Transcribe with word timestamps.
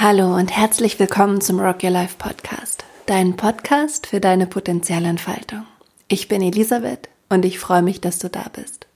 Hallo 0.00 0.32
und 0.36 0.56
herzlich 0.56 1.00
willkommen 1.00 1.40
zum 1.40 1.58
Rock 1.58 1.82
Your 1.82 1.90
Life 1.90 2.14
Podcast, 2.18 2.84
dein 3.06 3.34
Podcast 3.34 4.06
für 4.06 4.20
deine 4.20 4.46
Potenzialentfaltung. 4.46 5.66
Ich 6.06 6.28
bin 6.28 6.40
Elisabeth 6.40 7.08
und 7.28 7.44
ich 7.44 7.58
freue 7.58 7.82
mich, 7.82 8.00
dass 8.00 8.20
du 8.20 8.30
da 8.30 8.44
bist. 8.52 8.86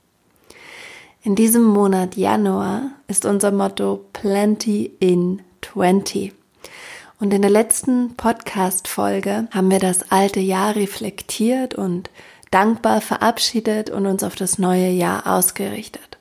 In 1.21 1.35
diesem 1.35 1.65
Monat 1.65 2.15
Januar 2.15 2.91
ist 3.09 3.25
unser 3.25 3.51
Motto 3.51 4.05
Plenty 4.13 4.93
in 5.01 5.41
20. 5.61 6.31
Und 7.19 7.33
in 7.33 7.41
der 7.41 7.51
letzten 7.51 8.15
Podcast-Folge 8.15 9.49
haben 9.51 9.71
wir 9.71 9.79
das 9.79 10.09
alte 10.09 10.39
Jahr 10.39 10.77
reflektiert 10.77 11.75
und 11.75 12.11
dankbar 12.49 13.01
verabschiedet 13.01 13.89
und 13.89 14.05
uns 14.05 14.23
auf 14.23 14.37
das 14.37 14.57
neue 14.57 14.91
Jahr 14.91 15.27
ausgerichtet. 15.27 16.12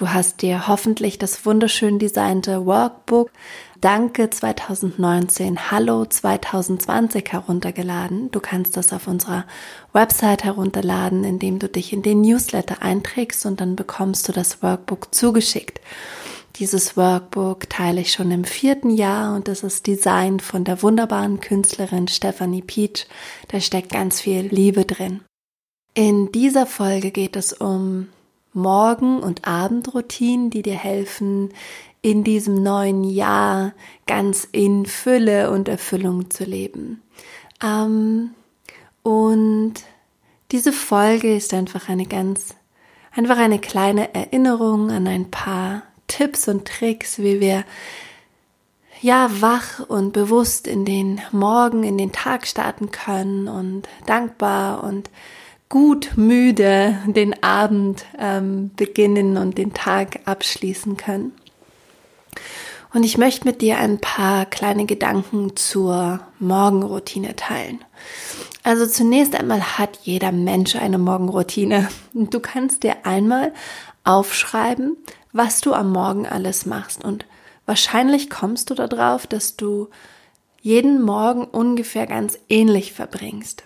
Du 0.00 0.08
hast 0.08 0.40
dir 0.40 0.66
hoffentlich 0.66 1.18
das 1.18 1.44
wunderschön 1.44 1.98
designte 1.98 2.64
Workbook 2.64 3.30
Danke 3.82 4.30
2019, 4.30 5.70
Hallo 5.70 6.06
2020 6.06 7.30
heruntergeladen. 7.30 8.30
Du 8.30 8.40
kannst 8.40 8.78
das 8.78 8.94
auf 8.94 9.06
unserer 9.08 9.44
Website 9.92 10.42
herunterladen, 10.42 11.22
indem 11.22 11.58
du 11.58 11.68
dich 11.68 11.92
in 11.92 12.00
den 12.00 12.22
Newsletter 12.22 12.80
einträgst 12.80 13.44
und 13.44 13.60
dann 13.60 13.76
bekommst 13.76 14.26
du 14.26 14.32
das 14.32 14.62
Workbook 14.62 15.14
zugeschickt. 15.14 15.82
Dieses 16.56 16.96
Workbook 16.96 17.68
teile 17.68 18.00
ich 18.00 18.14
schon 18.14 18.30
im 18.30 18.44
vierten 18.44 18.88
Jahr 18.88 19.36
und 19.36 19.48
es 19.48 19.62
ist 19.62 19.86
Design 19.86 20.40
von 20.40 20.64
der 20.64 20.82
wunderbaren 20.82 21.40
Künstlerin 21.40 22.08
Stephanie 22.08 22.62
Peach. 22.62 23.06
Da 23.48 23.60
steckt 23.60 23.92
ganz 23.92 24.22
viel 24.22 24.46
Liebe 24.46 24.86
drin. 24.86 25.20
In 25.92 26.32
dieser 26.32 26.64
Folge 26.64 27.10
geht 27.10 27.36
es 27.36 27.52
um 27.52 28.08
Morgen- 28.52 29.20
und 29.20 29.46
Abendroutinen, 29.46 30.50
die 30.50 30.62
dir 30.62 30.76
helfen, 30.76 31.50
in 32.02 32.24
diesem 32.24 32.62
neuen 32.62 33.04
Jahr 33.04 33.72
ganz 34.06 34.48
in 34.50 34.86
Fülle 34.86 35.50
und 35.50 35.68
Erfüllung 35.68 36.30
zu 36.30 36.44
leben. 36.44 37.02
Ähm, 37.62 38.30
und 39.02 39.74
diese 40.50 40.72
Folge 40.72 41.36
ist 41.36 41.54
einfach 41.54 41.88
eine 41.88 42.06
ganz, 42.06 42.54
einfach 43.12 43.38
eine 43.38 43.58
kleine 43.58 44.14
Erinnerung 44.14 44.90
an 44.90 45.06
ein 45.06 45.30
paar 45.30 45.82
Tipps 46.08 46.48
und 46.48 46.66
Tricks, 46.66 47.18
wie 47.18 47.40
wir 47.40 47.64
ja 49.00 49.30
wach 49.40 49.80
und 49.88 50.12
bewusst 50.12 50.66
in 50.66 50.84
den 50.84 51.20
Morgen, 51.32 51.84
in 51.84 51.96
den 51.96 52.12
Tag 52.12 52.46
starten 52.46 52.90
können 52.90 53.48
und 53.48 53.88
dankbar 54.06 54.82
und 54.84 55.08
gut 55.70 56.16
müde 56.16 56.98
den 57.06 57.42
Abend 57.42 58.04
ähm, 58.18 58.72
beginnen 58.76 59.38
und 59.38 59.56
den 59.56 59.72
Tag 59.72 60.20
abschließen 60.26 60.98
können. 60.98 61.32
Und 62.92 63.04
ich 63.04 63.16
möchte 63.16 63.46
mit 63.46 63.62
dir 63.62 63.78
ein 63.78 64.00
paar 64.00 64.46
kleine 64.46 64.84
Gedanken 64.84 65.54
zur 65.56 66.20
Morgenroutine 66.40 67.36
teilen. 67.36 67.78
Also 68.64 68.84
zunächst 68.84 69.34
einmal 69.36 69.78
hat 69.78 70.00
jeder 70.02 70.32
Mensch 70.32 70.74
eine 70.74 70.98
Morgenroutine. 70.98 71.88
Du 72.12 72.40
kannst 72.40 72.82
dir 72.82 73.06
einmal 73.06 73.54
aufschreiben, 74.02 74.96
was 75.32 75.60
du 75.60 75.72
am 75.72 75.92
Morgen 75.92 76.26
alles 76.26 76.66
machst. 76.66 77.04
Und 77.04 77.26
wahrscheinlich 77.64 78.28
kommst 78.28 78.70
du 78.70 78.74
darauf, 78.74 79.28
dass 79.28 79.56
du 79.56 79.88
jeden 80.60 81.00
Morgen 81.00 81.44
ungefähr 81.44 82.08
ganz 82.08 82.38
ähnlich 82.48 82.92
verbringst. 82.92 83.62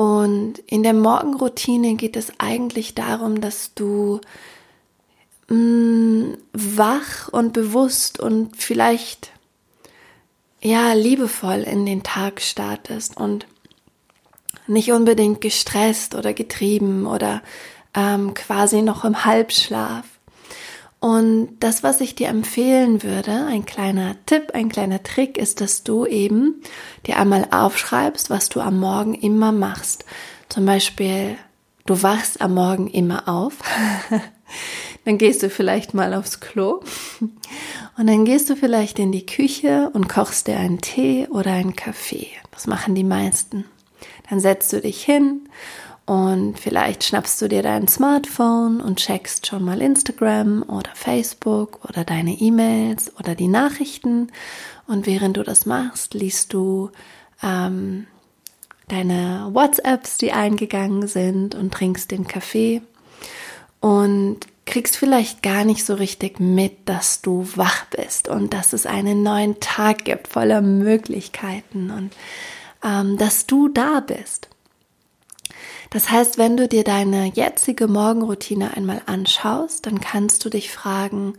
Und 0.00 0.60
in 0.60 0.82
der 0.82 0.94
Morgenroutine 0.94 1.94
geht 1.94 2.16
es 2.16 2.32
eigentlich 2.38 2.94
darum, 2.94 3.42
dass 3.42 3.74
du 3.74 4.22
mh, 5.48 5.56
mm, 5.56 6.38
wach 6.54 7.28
und 7.28 7.52
bewusst 7.52 8.18
und 8.18 8.56
vielleicht 8.56 9.30
ja 10.62 10.94
liebevoll 10.94 11.64
in 11.64 11.84
den 11.84 12.02
Tag 12.02 12.40
startest 12.40 13.18
und 13.18 13.46
nicht 14.66 14.90
unbedingt 14.90 15.42
gestresst 15.42 16.14
oder 16.14 16.32
getrieben 16.32 17.04
oder 17.04 17.42
ähm, 17.92 18.32
quasi 18.32 18.80
noch 18.80 19.04
im 19.04 19.26
Halbschlaf. 19.26 20.06
Und 21.00 21.56
das, 21.60 21.82
was 21.82 22.02
ich 22.02 22.14
dir 22.14 22.28
empfehlen 22.28 23.02
würde, 23.02 23.46
ein 23.46 23.64
kleiner 23.64 24.16
Tipp, 24.26 24.50
ein 24.52 24.68
kleiner 24.68 25.02
Trick, 25.02 25.38
ist, 25.38 25.62
dass 25.62 25.82
du 25.82 26.04
eben 26.04 26.62
dir 27.06 27.16
einmal 27.18 27.48
aufschreibst, 27.50 28.28
was 28.28 28.50
du 28.50 28.60
am 28.60 28.78
Morgen 28.78 29.14
immer 29.14 29.50
machst. 29.50 30.04
Zum 30.50 30.66
Beispiel, 30.66 31.36
du 31.86 32.02
wachst 32.02 32.42
am 32.42 32.54
Morgen 32.54 32.86
immer 32.86 33.28
auf. 33.28 33.54
dann 35.06 35.16
gehst 35.16 35.42
du 35.42 35.48
vielleicht 35.48 35.94
mal 35.94 36.12
aufs 36.12 36.40
Klo 36.40 36.82
und 37.96 38.06
dann 38.06 38.26
gehst 38.26 38.50
du 38.50 38.56
vielleicht 38.56 38.98
in 38.98 39.10
die 39.10 39.24
Küche 39.24 39.90
und 39.94 40.08
kochst 40.08 40.48
dir 40.48 40.58
einen 40.58 40.82
Tee 40.82 41.28
oder 41.30 41.52
einen 41.52 41.76
Kaffee. 41.76 42.28
Das 42.50 42.66
machen 42.66 42.94
die 42.94 43.04
meisten. 43.04 43.64
Dann 44.28 44.40
setzt 44.40 44.70
du 44.72 44.80
dich 44.82 45.02
hin 45.02 45.48
und 46.10 46.58
vielleicht 46.58 47.04
schnappst 47.04 47.40
du 47.40 47.46
dir 47.46 47.62
dein 47.62 47.86
Smartphone 47.86 48.80
und 48.80 48.98
checkst 48.98 49.46
schon 49.46 49.62
mal 49.62 49.80
Instagram 49.80 50.64
oder 50.64 50.90
Facebook 50.92 51.78
oder 51.88 52.02
deine 52.02 52.32
E-Mails 52.32 53.16
oder 53.20 53.36
die 53.36 53.46
Nachrichten. 53.46 54.32
Und 54.88 55.06
während 55.06 55.36
du 55.36 55.44
das 55.44 55.66
machst, 55.66 56.14
liest 56.14 56.52
du 56.52 56.90
ähm, 57.44 58.08
deine 58.88 59.50
WhatsApps, 59.52 60.18
die 60.18 60.32
eingegangen 60.32 61.06
sind 61.06 61.54
und 61.54 61.72
trinkst 61.72 62.10
den 62.10 62.26
Kaffee 62.26 62.82
und 63.78 64.40
kriegst 64.66 64.96
vielleicht 64.96 65.44
gar 65.44 65.64
nicht 65.64 65.86
so 65.86 65.94
richtig 65.94 66.40
mit, 66.40 66.88
dass 66.88 67.22
du 67.22 67.46
wach 67.54 67.84
bist 67.84 68.26
und 68.26 68.52
dass 68.52 68.72
es 68.72 68.84
einen 68.84 69.22
neuen 69.22 69.60
Tag 69.60 70.06
gibt 70.06 70.26
voller 70.26 70.60
Möglichkeiten 70.60 71.92
und 71.92 72.10
ähm, 72.82 73.16
dass 73.16 73.46
du 73.46 73.68
da 73.68 74.00
bist. 74.00 74.48
Das 75.90 76.08
heißt, 76.08 76.38
wenn 76.38 76.56
du 76.56 76.68
dir 76.68 76.84
deine 76.84 77.26
jetzige 77.26 77.88
Morgenroutine 77.88 78.76
einmal 78.76 79.02
anschaust, 79.06 79.86
dann 79.86 80.00
kannst 80.00 80.44
du 80.44 80.48
dich 80.48 80.70
fragen, 80.70 81.34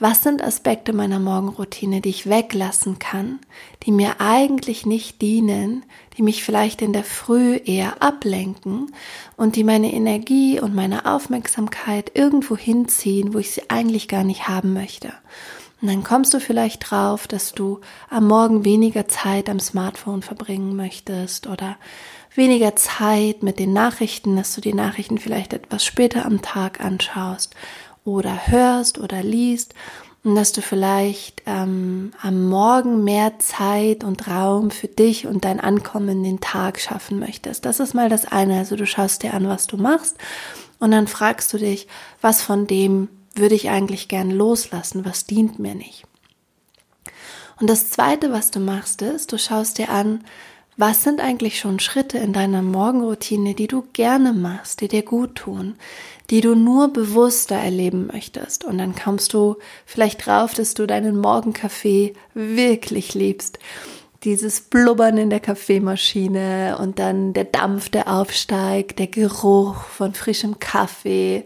was 0.00 0.22
sind 0.22 0.40
Aspekte 0.40 0.92
meiner 0.92 1.18
Morgenroutine, 1.18 2.00
die 2.00 2.10
ich 2.10 2.28
weglassen 2.28 3.00
kann, 3.00 3.40
die 3.82 3.90
mir 3.90 4.20
eigentlich 4.20 4.86
nicht 4.86 5.20
dienen, 5.20 5.84
die 6.16 6.22
mich 6.22 6.44
vielleicht 6.44 6.82
in 6.82 6.92
der 6.92 7.02
Früh 7.02 7.56
eher 7.56 8.00
ablenken 8.00 8.94
und 9.36 9.56
die 9.56 9.64
meine 9.64 9.92
Energie 9.92 10.60
und 10.60 10.76
meine 10.76 11.04
Aufmerksamkeit 11.04 12.12
irgendwo 12.14 12.56
hinziehen, 12.56 13.34
wo 13.34 13.38
ich 13.38 13.50
sie 13.50 13.68
eigentlich 13.68 14.06
gar 14.06 14.22
nicht 14.22 14.46
haben 14.46 14.72
möchte. 14.72 15.12
Und 15.80 15.88
dann 15.88 16.02
kommst 16.02 16.34
du 16.34 16.40
vielleicht 16.40 16.90
drauf, 16.90 17.28
dass 17.28 17.52
du 17.52 17.80
am 18.10 18.26
Morgen 18.26 18.64
weniger 18.64 19.06
Zeit 19.06 19.48
am 19.48 19.60
Smartphone 19.60 20.22
verbringen 20.22 20.74
möchtest 20.74 21.46
oder 21.46 21.76
weniger 22.34 22.74
Zeit 22.76 23.42
mit 23.42 23.58
den 23.58 23.72
Nachrichten, 23.72 24.36
dass 24.36 24.54
du 24.54 24.60
die 24.60 24.74
Nachrichten 24.74 25.18
vielleicht 25.18 25.52
etwas 25.52 25.84
später 25.84 26.24
am 26.24 26.42
Tag 26.42 26.80
anschaust 26.80 27.54
oder 28.04 28.48
hörst 28.48 28.98
oder 28.98 29.22
liest 29.22 29.74
und 30.24 30.34
dass 30.34 30.52
du 30.52 30.62
vielleicht 30.62 31.42
ähm, 31.46 32.12
am 32.20 32.48
Morgen 32.48 33.04
mehr 33.04 33.38
Zeit 33.38 34.02
und 34.02 34.26
Raum 34.28 34.70
für 34.70 34.88
dich 34.88 35.26
und 35.26 35.44
dein 35.44 35.60
Ankommen 35.60 36.08
in 36.08 36.24
den 36.24 36.40
Tag 36.40 36.80
schaffen 36.80 37.18
möchtest. 37.18 37.64
Das 37.64 37.78
ist 37.78 37.94
mal 37.94 38.08
das 38.08 38.24
eine. 38.24 38.58
Also 38.58 38.76
du 38.76 38.84
schaust 38.84 39.22
dir 39.22 39.34
an, 39.34 39.48
was 39.48 39.68
du 39.68 39.76
machst 39.76 40.16
und 40.80 40.90
dann 40.90 41.06
fragst 41.06 41.52
du 41.52 41.58
dich, 41.58 41.86
was 42.20 42.42
von 42.42 42.66
dem 42.66 43.08
würde 43.38 43.54
ich 43.54 43.70
eigentlich 43.70 44.08
gern 44.08 44.30
loslassen, 44.30 45.04
was 45.04 45.24
dient 45.24 45.58
mir 45.58 45.74
nicht. 45.74 46.04
Und 47.60 47.68
das 47.68 47.90
zweite, 47.90 48.32
was 48.32 48.50
du 48.50 48.60
machst, 48.60 49.02
ist, 49.02 49.32
du 49.32 49.38
schaust 49.38 49.78
dir 49.78 49.88
an, 49.88 50.24
was 50.76 51.02
sind 51.02 51.20
eigentlich 51.20 51.58
schon 51.58 51.80
Schritte 51.80 52.18
in 52.18 52.32
deiner 52.32 52.62
Morgenroutine, 52.62 53.54
die 53.54 53.66
du 53.66 53.84
gerne 53.92 54.32
machst, 54.32 54.80
die 54.80 54.86
dir 54.86 55.02
gut 55.02 55.34
tun, 55.34 55.74
die 56.30 56.40
du 56.40 56.54
nur 56.54 56.92
bewusster 56.92 57.56
erleben 57.56 58.06
möchtest? 58.12 58.62
Und 58.62 58.78
dann 58.78 58.94
kommst 58.94 59.34
du 59.34 59.56
vielleicht 59.86 60.24
drauf, 60.24 60.54
dass 60.54 60.74
du 60.74 60.86
deinen 60.86 61.18
Morgenkaffee 61.18 62.14
wirklich 62.32 63.14
liebst. 63.14 63.58
Dieses 64.22 64.60
Blubbern 64.60 65.18
in 65.18 65.30
der 65.30 65.40
Kaffeemaschine 65.40 66.78
und 66.80 67.00
dann 67.00 67.32
der 67.32 67.44
Dampf, 67.44 67.88
der 67.88 68.06
aufsteigt, 68.06 69.00
der 69.00 69.08
Geruch 69.08 69.82
von 69.82 70.14
frischem 70.14 70.60
Kaffee. 70.60 71.44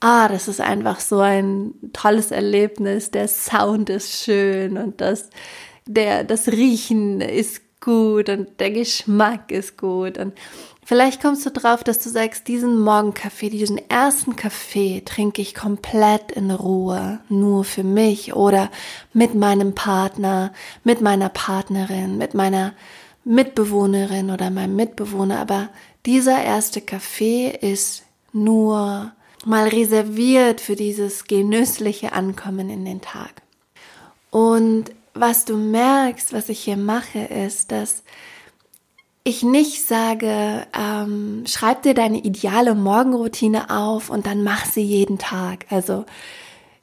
Ah, 0.00 0.28
das 0.28 0.46
ist 0.48 0.60
einfach 0.60 1.00
so 1.00 1.20
ein 1.20 1.74
tolles 1.92 2.30
Erlebnis. 2.30 3.10
Der 3.10 3.28
Sound 3.28 3.88
ist 3.90 4.24
schön 4.24 4.76
und 4.76 5.00
das, 5.00 5.30
der, 5.86 6.24
das 6.24 6.48
Riechen 6.48 7.20
ist 7.20 7.62
gut 7.80 8.28
und 8.28 8.60
der 8.60 8.72
Geschmack 8.72 9.50
ist 9.50 9.78
gut. 9.78 10.18
Und 10.18 10.34
vielleicht 10.84 11.22
kommst 11.22 11.46
du 11.46 11.50
drauf, 11.50 11.82
dass 11.82 11.98
du 11.98 12.10
sagst, 12.10 12.46
diesen 12.48 12.78
Morgenkaffee, 12.78 13.48
diesen 13.48 13.78
ersten 13.88 14.36
Kaffee 14.36 15.02
trinke 15.04 15.40
ich 15.40 15.54
komplett 15.54 16.32
in 16.32 16.50
Ruhe, 16.50 17.20
nur 17.28 17.64
für 17.64 17.84
mich 17.84 18.34
oder 18.34 18.70
mit 19.14 19.34
meinem 19.34 19.74
Partner, 19.74 20.52
mit 20.84 21.00
meiner 21.00 21.30
Partnerin, 21.30 22.18
mit 22.18 22.34
meiner 22.34 22.74
Mitbewohnerin 23.24 24.30
oder 24.30 24.50
meinem 24.50 24.76
Mitbewohner, 24.76 25.40
aber 25.40 25.68
dieser 26.06 26.42
erste 26.42 26.80
Kaffee 26.80 27.48
ist 27.48 28.04
nur 28.32 29.12
mal 29.46 29.68
reserviert 29.68 30.60
für 30.60 30.76
dieses 30.76 31.24
genüssliche 31.24 32.12
Ankommen 32.12 32.68
in 32.68 32.84
den 32.84 33.00
Tag. 33.00 33.42
Und 34.30 34.86
was 35.14 35.44
du 35.44 35.56
merkst, 35.56 36.32
was 36.32 36.48
ich 36.48 36.60
hier 36.60 36.76
mache, 36.76 37.20
ist, 37.20 37.72
dass 37.72 38.02
ich 39.24 39.42
nicht 39.42 39.86
sage, 39.86 40.66
ähm, 40.78 41.44
schreib 41.46 41.82
dir 41.82 41.94
deine 41.94 42.18
ideale 42.18 42.74
Morgenroutine 42.74 43.70
auf 43.70 44.10
und 44.10 44.26
dann 44.26 44.42
mach 44.44 44.64
sie 44.66 44.82
jeden 44.82 45.18
Tag. 45.18 45.66
Also 45.70 46.04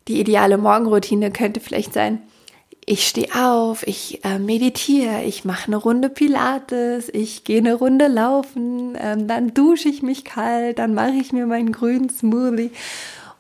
die 0.08 0.20
ideale 0.20 0.58
Morgenroutine 0.58 1.32
könnte 1.32 1.60
vielleicht 1.60 1.94
sein, 1.94 2.22
ich 2.86 3.08
stehe 3.08 3.34
auf, 3.36 3.86
ich 3.88 4.24
äh, 4.24 4.40
meditiere, 4.40 5.24
ich 5.24 5.46
mache 5.46 5.68
eine 5.68 5.78
Runde 5.78 6.10
Pilates, 6.10 7.10
ich 7.10 7.44
gehe 7.44 7.60
eine 7.60 7.76
Runde 7.76 8.08
laufen, 8.08 8.98
ähm, 9.00 9.28
dann 9.28 9.54
dusche 9.54 9.90
ich 9.90 10.02
mich 10.02 10.26
kalt, 10.26 10.80
dann 10.80 10.94
mache 10.94 11.14
ich 11.14 11.32
mir 11.32 11.46
meinen 11.46 11.72
grünen 11.72 12.10
Smoothie. 12.10 12.72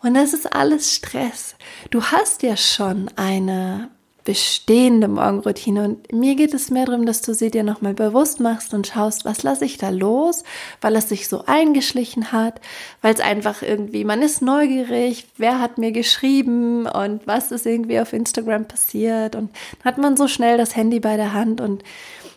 Und 0.01 0.15
das 0.15 0.33
ist 0.33 0.53
alles 0.53 0.93
Stress. 0.93 1.55
Du 1.89 2.03
hast 2.03 2.43
ja 2.43 2.57
schon 2.57 3.09
eine 3.15 3.89
bestehende 4.23 5.07
Morgenroutine. 5.07 5.83
Und 5.83 6.13
mir 6.13 6.35
geht 6.35 6.53
es 6.53 6.71
mehr 6.71 6.85
darum, 6.85 7.05
dass 7.05 7.21
du 7.21 7.33
sie 7.33 7.51
dir 7.51 7.63
nochmal 7.63 7.93
bewusst 7.93 8.39
machst 8.39 8.73
und 8.73 8.87
schaust, 8.87 9.25
was 9.25 9.43
lasse 9.43 9.65
ich 9.65 9.77
da 9.77 9.89
los, 9.89 10.43
weil 10.81 10.95
es 10.95 11.09
sich 11.09 11.27
so 11.27 11.43
eingeschlichen 11.45 12.31
hat, 12.31 12.61
weil 13.01 13.13
es 13.13 13.19
einfach 13.19 13.61
irgendwie, 13.61 14.05
man 14.05 14.21
ist 14.21 14.41
neugierig, 14.41 15.27
wer 15.37 15.59
hat 15.59 15.77
mir 15.77 15.91
geschrieben 15.91 16.87
und 16.87 17.27
was 17.27 17.51
ist 17.51 17.65
irgendwie 17.65 17.99
auf 17.99 18.13
Instagram 18.13 18.65
passiert. 18.65 19.35
Und 19.35 19.51
hat 19.83 19.97
man 19.97 20.15
so 20.15 20.27
schnell 20.27 20.57
das 20.57 20.75
Handy 20.75 20.99
bei 20.99 21.17
der 21.17 21.33
Hand 21.33 21.59
und 21.59 21.83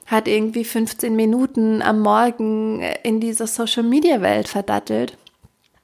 hat 0.07 0.29
irgendwie 0.29 0.65
15 0.65 1.15
Minuten 1.15 1.83
am 1.83 2.01
Morgen 2.01 2.83
in 3.03 3.21
dieser 3.21 3.47
Social 3.47 3.83
Media 3.83 4.21
Welt 4.21 4.49
verdattelt. 4.49 5.17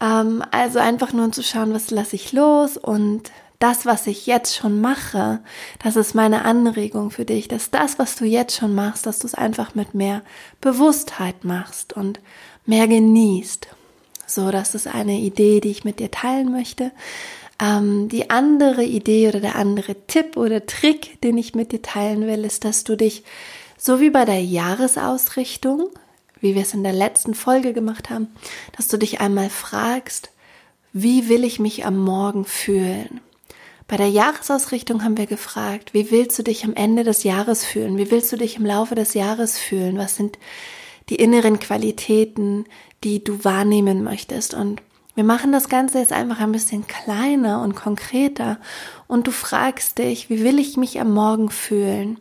Ähm, 0.00 0.42
also 0.50 0.78
einfach 0.78 1.12
nur 1.12 1.30
zu 1.32 1.42
schauen, 1.42 1.72
was 1.72 1.90
lasse 1.90 2.16
ich 2.16 2.32
los 2.32 2.76
und 2.76 3.30
das, 3.62 3.86
was 3.86 4.06
ich 4.08 4.26
jetzt 4.26 4.56
schon 4.56 4.80
mache, 4.80 5.40
das 5.82 5.94
ist 5.94 6.14
meine 6.14 6.44
Anregung 6.44 7.10
für 7.10 7.24
dich, 7.24 7.46
dass 7.46 7.70
das, 7.70 7.98
was 7.98 8.16
du 8.16 8.24
jetzt 8.24 8.56
schon 8.56 8.74
machst, 8.74 9.06
dass 9.06 9.20
du 9.20 9.26
es 9.26 9.34
einfach 9.34 9.74
mit 9.76 9.94
mehr 9.94 10.22
Bewusstheit 10.60 11.44
machst 11.44 11.92
und 11.92 12.18
mehr 12.66 12.88
genießt. 12.88 13.68
So, 14.26 14.50
das 14.50 14.74
ist 14.74 14.88
eine 14.88 15.18
Idee, 15.18 15.60
die 15.60 15.70
ich 15.70 15.84
mit 15.84 16.00
dir 16.00 16.10
teilen 16.10 16.50
möchte. 16.50 16.90
Ähm, 17.60 18.08
die 18.08 18.30
andere 18.30 18.82
Idee 18.82 19.28
oder 19.28 19.40
der 19.40 19.56
andere 19.56 19.94
Tipp 20.06 20.36
oder 20.36 20.66
Trick, 20.66 21.20
den 21.20 21.38
ich 21.38 21.54
mit 21.54 21.70
dir 21.70 21.82
teilen 21.82 22.26
will, 22.26 22.44
ist, 22.44 22.64
dass 22.64 22.82
du 22.82 22.96
dich 22.96 23.22
so 23.78 24.00
wie 24.00 24.10
bei 24.10 24.24
der 24.24 24.42
Jahresausrichtung, 24.42 25.88
wie 26.40 26.54
wir 26.56 26.62
es 26.62 26.74
in 26.74 26.82
der 26.82 26.92
letzten 26.92 27.34
Folge 27.34 27.72
gemacht 27.72 28.10
haben, 28.10 28.28
dass 28.76 28.88
du 28.88 28.96
dich 28.96 29.20
einmal 29.20 29.50
fragst, 29.50 30.30
wie 30.92 31.28
will 31.28 31.44
ich 31.44 31.60
mich 31.60 31.86
am 31.86 31.98
Morgen 31.98 32.44
fühlen? 32.44 33.20
Bei 33.88 33.96
der 33.96 34.08
Jahresausrichtung 34.08 35.04
haben 35.04 35.18
wir 35.18 35.26
gefragt, 35.26 35.92
wie 35.92 36.10
willst 36.10 36.38
du 36.38 36.42
dich 36.42 36.64
am 36.64 36.74
Ende 36.74 37.04
des 37.04 37.24
Jahres 37.24 37.64
fühlen? 37.64 37.98
Wie 37.98 38.10
willst 38.10 38.32
du 38.32 38.36
dich 38.36 38.56
im 38.56 38.66
Laufe 38.66 38.94
des 38.94 39.14
Jahres 39.14 39.58
fühlen? 39.58 39.98
Was 39.98 40.16
sind 40.16 40.38
die 41.08 41.16
inneren 41.16 41.58
Qualitäten, 41.58 42.64
die 43.04 43.22
du 43.22 43.44
wahrnehmen 43.44 44.02
möchtest? 44.02 44.54
Und 44.54 44.82
wir 45.14 45.24
machen 45.24 45.52
das 45.52 45.68
Ganze 45.68 45.98
jetzt 45.98 46.12
einfach 46.12 46.40
ein 46.40 46.52
bisschen 46.52 46.86
kleiner 46.86 47.60
und 47.62 47.74
konkreter 47.74 48.58
und 49.08 49.26
du 49.26 49.30
fragst 49.30 49.98
dich, 49.98 50.30
wie 50.30 50.42
will 50.42 50.58
ich 50.58 50.76
mich 50.76 51.00
am 51.00 51.12
Morgen 51.12 51.50
fühlen? 51.50 52.18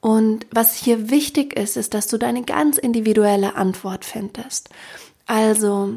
Und 0.00 0.46
was 0.50 0.74
hier 0.74 1.10
wichtig 1.10 1.56
ist, 1.58 1.76
ist, 1.76 1.94
dass 1.94 2.06
du 2.06 2.18
deine 2.18 2.42
ganz 2.42 2.78
individuelle 2.78 3.56
Antwort 3.56 4.04
findest. 4.04 4.68
Also, 5.26 5.96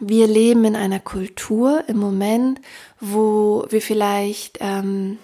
wir 0.00 0.26
leben 0.26 0.64
in 0.64 0.76
einer 0.76 1.00
Kultur 1.00 1.84
im 1.88 1.98
Moment, 1.98 2.60
wo 3.00 3.66
wir 3.70 3.80
vielleicht 3.80 4.58
ähm, 4.60 5.18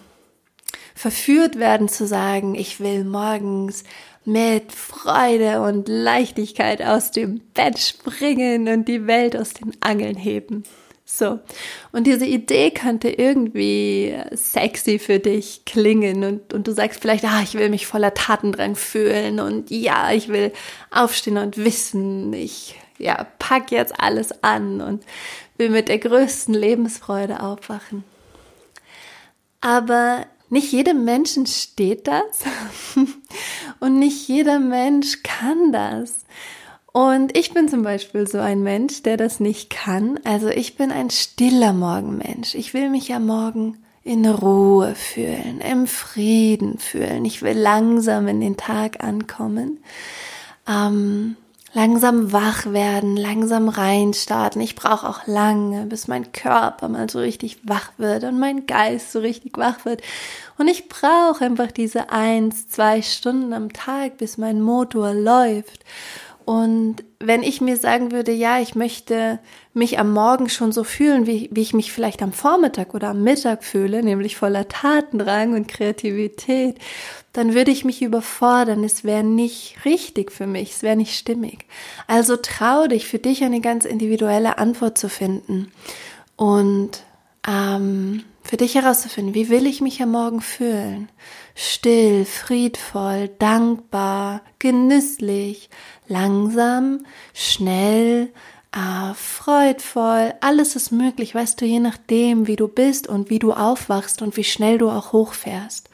verführt 0.95 1.59
werden 1.59 1.89
zu 1.89 2.07
sagen, 2.07 2.55
ich 2.55 2.81
will 2.81 3.05
morgens 3.05 3.85
mit 4.25 4.73
Freude 4.73 5.63
und 5.63 5.89
Leichtigkeit 5.89 6.83
aus 6.83 7.11
dem 7.11 7.41
Bett 7.55 7.79
springen 7.79 8.69
und 8.69 8.87
die 8.87 9.07
Welt 9.07 9.37
aus 9.37 9.55
den 9.55 9.73
Angeln 9.81 10.17
heben. 10.17 10.65
So. 11.13 11.41
Und 11.91 12.07
diese 12.07 12.27
Idee 12.27 12.71
könnte 12.71 13.09
irgendwie 13.09 14.15
sexy 14.33 14.99
für 14.99 15.19
dich 15.19 15.65
klingen 15.65 16.23
und, 16.23 16.55
und 16.55 16.69
du 16.69 16.73
sagst 16.73 17.01
vielleicht, 17.01 17.25
ah, 17.25 17.41
ich 17.43 17.55
will 17.55 17.69
mich 17.69 17.87
voller 17.87 18.15
Tatendrang 18.15 18.77
fühlen 18.77 19.41
und 19.41 19.71
ja, 19.71 20.13
ich 20.13 20.29
will 20.29 20.53
aufstehen 20.91 21.39
und 21.39 21.57
wissen, 21.57 22.33
ich 22.33 22.77
ja, 23.01 23.27
pack 23.39 23.71
jetzt 23.73 23.99
alles 23.99 24.43
an 24.43 24.81
und 24.81 25.05
will 25.57 25.71
mit 25.71 25.89
der 25.89 25.99
größten 25.99 26.55
Lebensfreude 26.55 27.43
aufwachen. 27.43 28.05
Aber 29.61 30.27
nicht 30.49 30.73
jedem 30.73 31.05
Menschen 31.05 31.47
steht 31.47 32.07
das 32.09 32.45
und 33.81 33.99
nicht 33.99 34.27
jeder 34.29 34.59
Mensch 34.59 35.23
kann 35.23 35.73
das. 35.73 36.25
Und 36.93 37.37
ich 37.37 37.55
bin 37.55 37.69
zum 37.69 37.83
Beispiel 37.83 38.27
so 38.27 38.39
ein 38.39 38.63
Mensch, 38.63 39.03
der 39.03 39.17
das 39.17 39.39
nicht 39.39 39.71
kann. 39.71 40.19
Also 40.25 40.49
ich 40.49 40.77
bin 40.77 40.91
ein 40.91 41.11
stiller 41.11 41.73
Morgenmensch. 41.73 42.57
Ich 42.57 42.75
will 42.75 42.91
mich 42.91 43.15
am 43.15 43.27
Morgen 43.27 43.79
in 44.03 44.27
Ruhe 44.27 44.95
fühlen, 44.97 45.61
im 45.61 45.87
Frieden 45.87 46.79
fühlen. 46.79 47.25
Ich 47.25 47.43
will 47.43 47.57
langsam 47.57 48.27
in 48.27 48.41
den 48.41 48.57
Tag 48.57 49.05
ankommen. 49.05 49.79
Ähm, 50.67 51.37
langsam 51.73 52.33
wach 52.33 52.67
werden, 52.67 53.17
langsam 53.17 53.69
reinstarten. 53.69 54.61
Ich 54.61 54.75
brauche 54.75 55.09
auch 55.09 55.27
lange, 55.27 55.87
bis 55.87 56.09
mein 56.09 56.33
Körper 56.33 56.89
mal 56.89 57.09
so 57.09 57.21
richtig 57.21 57.59
wach 57.63 57.93
wird 57.97 58.25
und 58.25 58.39
mein 58.39 58.67
Geist 58.67 59.13
so 59.13 59.21
richtig 59.21 59.57
wach 59.57 59.85
wird. 59.85 60.03
Und 60.59 60.69
ich 60.69 60.89
brauche 60.89 61.45
einfach 61.45 61.71
diese 61.71 62.11
eins, 62.11 62.69
zwei 62.69 63.03
Stunden 63.03 63.53
am 63.53 63.73
Tag, 63.73 64.19
bis 64.19 64.37
mein 64.37 64.61
Motor 64.61 65.15
läuft. 65.15 65.85
Und 66.45 67.05
wenn 67.19 67.43
ich 67.43 67.61
mir 67.61 67.77
sagen 67.77 68.13
würde, 68.13 68.33
ja, 68.33 68.61
ich 68.61 68.75
möchte 68.75 69.39
mich 69.73 69.99
am 69.99 70.13
Morgen 70.13 70.49
schon 70.49 70.73
so 70.73 70.85
fühlen, 70.85 71.27
wie, 71.27 71.49
wie 71.53 71.61
ich 71.61 71.75
mich 71.75 71.93
vielleicht 71.93 72.23
am 72.23 72.33
Vormittag 72.33 72.95
oder 72.95 73.09
am 73.09 73.23
Mittag 73.23 73.63
fühle, 73.63 74.03
nämlich 74.03 74.37
voller 74.37 74.67
Tatendrang 74.67 75.55
und 75.55 75.69
Kreativität, 75.69 76.79
dann 77.33 77.55
würde 77.55 77.71
ich 77.71 77.85
mich 77.85 78.03
überfordern. 78.03 78.83
Es 78.83 79.05
wäre 79.05 79.23
nicht 79.23 79.85
richtig 79.85 80.33
für 80.33 80.47
mich, 80.47 80.73
es 80.73 80.83
wäre 80.83 80.97
nicht 80.97 81.17
stimmig. 81.17 81.67
Also 82.07 82.37
trau 82.37 82.87
dich, 82.87 83.07
für 83.07 83.19
dich 83.19 83.45
eine 83.45 83.61
ganz 83.61 83.85
individuelle 83.85 84.59
Antwort 84.59 84.99
zu 84.99 85.09
finden 85.09 85.71
und 86.37 87.03
ähm, 87.47 88.25
für 88.51 88.57
dich 88.57 88.75
herauszufinden, 88.75 89.33
wie 89.33 89.49
will 89.49 89.65
ich 89.65 89.81
mich 89.81 90.03
am 90.03 90.11
Morgen 90.11 90.41
fühlen? 90.41 91.09
Still, 91.55 92.25
friedvoll, 92.25 93.31
dankbar, 93.39 94.41
genüsslich, 94.59 95.71
langsam, 96.09 97.07
schnell, 97.33 98.33
äh, 98.73 99.15
freudvoll, 99.15 100.35
alles 100.41 100.75
ist 100.75 100.91
möglich, 100.91 101.33
weißt 101.33 101.61
du, 101.61 101.65
je 101.65 101.79
nachdem, 101.79 102.49
wie 102.49 102.57
du 102.57 102.67
bist 102.67 103.07
und 103.07 103.31
wie 103.31 103.39
du 103.39 103.53
aufwachst 103.53 104.21
und 104.21 104.37
wie 104.37 104.43
schnell 104.43 104.79
du 104.79 104.91
auch 104.91 105.13
hochfährst. 105.13 105.89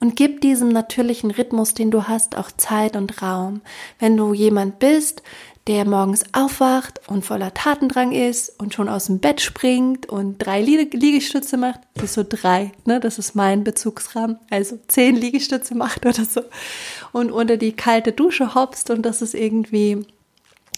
Und 0.00 0.16
gib 0.16 0.40
diesem 0.40 0.70
natürlichen 0.70 1.30
Rhythmus, 1.30 1.74
den 1.74 1.90
du 1.90 2.04
hast, 2.04 2.38
auch 2.38 2.50
Zeit 2.50 2.96
und 2.96 3.20
Raum. 3.20 3.60
Wenn 3.98 4.16
du 4.16 4.32
jemand 4.32 4.78
bist, 4.78 5.22
der 5.68 5.84
morgens 5.84 6.24
aufwacht 6.32 7.00
und 7.08 7.26
voller 7.26 7.52
Tatendrang 7.52 8.12
ist 8.12 8.58
und 8.58 8.72
schon 8.72 8.88
aus 8.88 9.04
dem 9.04 9.18
Bett 9.18 9.42
springt 9.42 10.06
und 10.06 10.38
drei 10.38 10.62
Liegestütze 10.62 11.58
macht, 11.58 11.80
das 11.94 12.04
ist 12.04 12.14
so 12.14 12.24
drei, 12.26 12.72
ne, 12.86 13.00
das 13.00 13.18
ist 13.18 13.34
mein 13.34 13.64
Bezugsrahmen, 13.64 14.38
also 14.48 14.78
zehn 14.88 15.14
Liegestütze 15.14 15.74
macht 15.74 16.06
oder 16.06 16.24
so. 16.24 16.40
Und 17.12 17.30
unter 17.30 17.58
die 17.58 17.72
kalte 17.72 18.12
Dusche 18.12 18.54
hopst 18.54 18.88
und 18.88 19.02
das 19.02 19.20
ist 19.20 19.34
irgendwie 19.34 20.06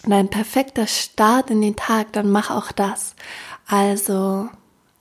dein 0.05 0.29
perfekter 0.29 0.89
Start 0.89 1.51
in 1.51 1.61
den 1.63 1.77
Tag, 1.77 2.13
dann 2.13 2.29
mach 2.31 2.51
auch 2.51 2.73
das. 2.73 3.15
Also, 3.69 4.49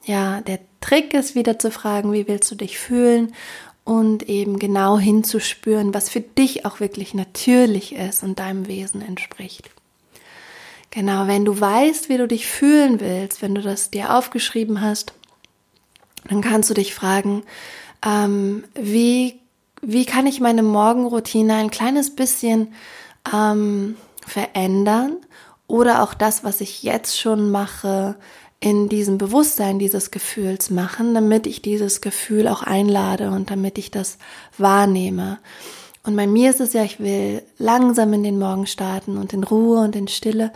ja, 0.05 0.41
der 0.41 0.59
Trick 0.81 1.15
ist 1.15 1.33
wieder 1.33 1.57
zu 1.57 1.71
fragen, 1.71 2.13
wie 2.13 2.27
willst 2.27 2.51
du 2.51 2.55
dich 2.55 2.77
fühlen? 2.77 3.33
Und 3.85 4.29
eben 4.29 4.59
genau 4.59 4.99
hinzuspüren, 4.99 5.95
was 5.95 6.09
für 6.09 6.21
dich 6.21 6.63
auch 6.67 6.79
wirklich 6.79 7.15
natürlich 7.15 7.95
ist 7.95 8.21
und 8.21 8.37
deinem 8.37 8.67
Wesen 8.67 9.01
entspricht. 9.01 9.71
Genau, 10.91 11.27
wenn 11.27 11.45
du 11.45 11.59
weißt, 11.59 12.09
wie 12.09 12.17
du 12.17 12.27
dich 12.27 12.47
fühlen 12.47 12.99
willst, 12.99 13.41
wenn 13.41 13.53
du 13.53 13.61
das 13.61 13.91
dir 13.91 14.15
aufgeschrieben 14.15 14.81
hast, 14.81 15.13
dann 16.27 16.41
kannst 16.41 16.69
du 16.69 16.73
dich 16.73 16.95
fragen, 16.95 17.43
ähm, 18.05 18.63
wie, 18.73 19.39
wie 19.81 20.05
kann 20.05 20.25
ich 20.25 20.39
meine 20.39 20.63
Morgenroutine 20.63 21.55
ein 21.55 21.69
kleines 21.69 22.15
bisschen 22.15 22.73
ähm, 23.33 23.97
verändern 24.25 25.17
oder 25.67 26.03
auch 26.03 26.13
das, 26.13 26.43
was 26.43 26.61
ich 26.61 26.81
jetzt 26.81 27.19
schon 27.19 27.51
mache, 27.51 28.15
in 28.59 28.89
diesem 28.89 29.17
Bewusstsein 29.17 29.79
dieses 29.79 30.11
Gefühls 30.11 30.69
machen, 30.69 31.13
damit 31.13 31.47
ich 31.47 31.61
dieses 31.61 32.01
Gefühl 32.01 32.47
auch 32.47 32.63
einlade 32.63 33.29
und 33.31 33.51
damit 33.51 33.77
ich 33.77 33.89
das 33.89 34.17
wahrnehme. 34.57 35.39
Und 36.03 36.15
bei 36.15 36.27
mir 36.27 36.49
ist 36.49 36.61
es 36.61 36.73
ja, 36.73 36.83
ich 36.83 36.99
will 36.99 37.43
langsam 37.57 38.13
in 38.13 38.23
den 38.23 38.39
Morgen 38.39 38.67
starten 38.67 39.17
und 39.17 39.33
in 39.33 39.43
Ruhe 39.43 39.79
und 39.79 39.95
in 39.95 40.07
Stille. 40.07 40.51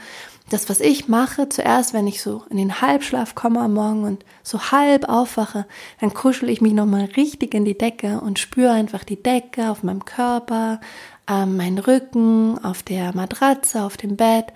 das, 0.50 0.70
was 0.70 0.80
ich 0.80 1.08
mache, 1.08 1.50
zuerst, 1.50 1.94
wenn 1.94 2.06
ich 2.08 2.22
so 2.22 2.44
in 2.50 2.58
den 2.58 2.82
Halbschlaf 2.82 3.34
komme 3.34 3.62
am 3.62 3.74
Morgen 3.74 4.04
und 4.04 4.26
so 4.44 4.72
halb 4.72 5.10
aufwache, 5.10 5.66
dann 6.00 6.14
kuschel 6.14 6.50
ich 6.50 6.62
mich 6.62 6.74
nochmal 6.74 7.06
richtig 7.16 7.54
in 7.54 7.66
die 7.66 7.78
Decke 7.78 8.22
und 8.22 8.40
spüre 8.40 8.72
einfach 8.72 9.04
die 9.04 9.22
Decke 9.22 9.70
auf 9.70 9.84
meinem 9.84 10.06
Körper, 10.06 10.80
ähm, 11.28 11.58
meinen 11.58 11.80
Rücken, 11.80 12.64
auf 12.64 12.84
der 12.84 13.16
Matratze, 13.16 13.84
auf 13.84 13.98
dem 13.98 14.16
Bett. 14.16 14.48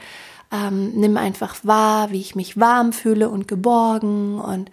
Ähm, 0.52 0.92
nimm 0.96 1.18
einfach 1.18 1.56
wahr, 1.64 2.12
wie 2.12 2.22
ich 2.22 2.36
mich 2.36 2.60
warm 2.60 2.94
fühle 2.94 3.30
und 3.30 3.48
geborgen 3.48 4.40
und 4.40 4.72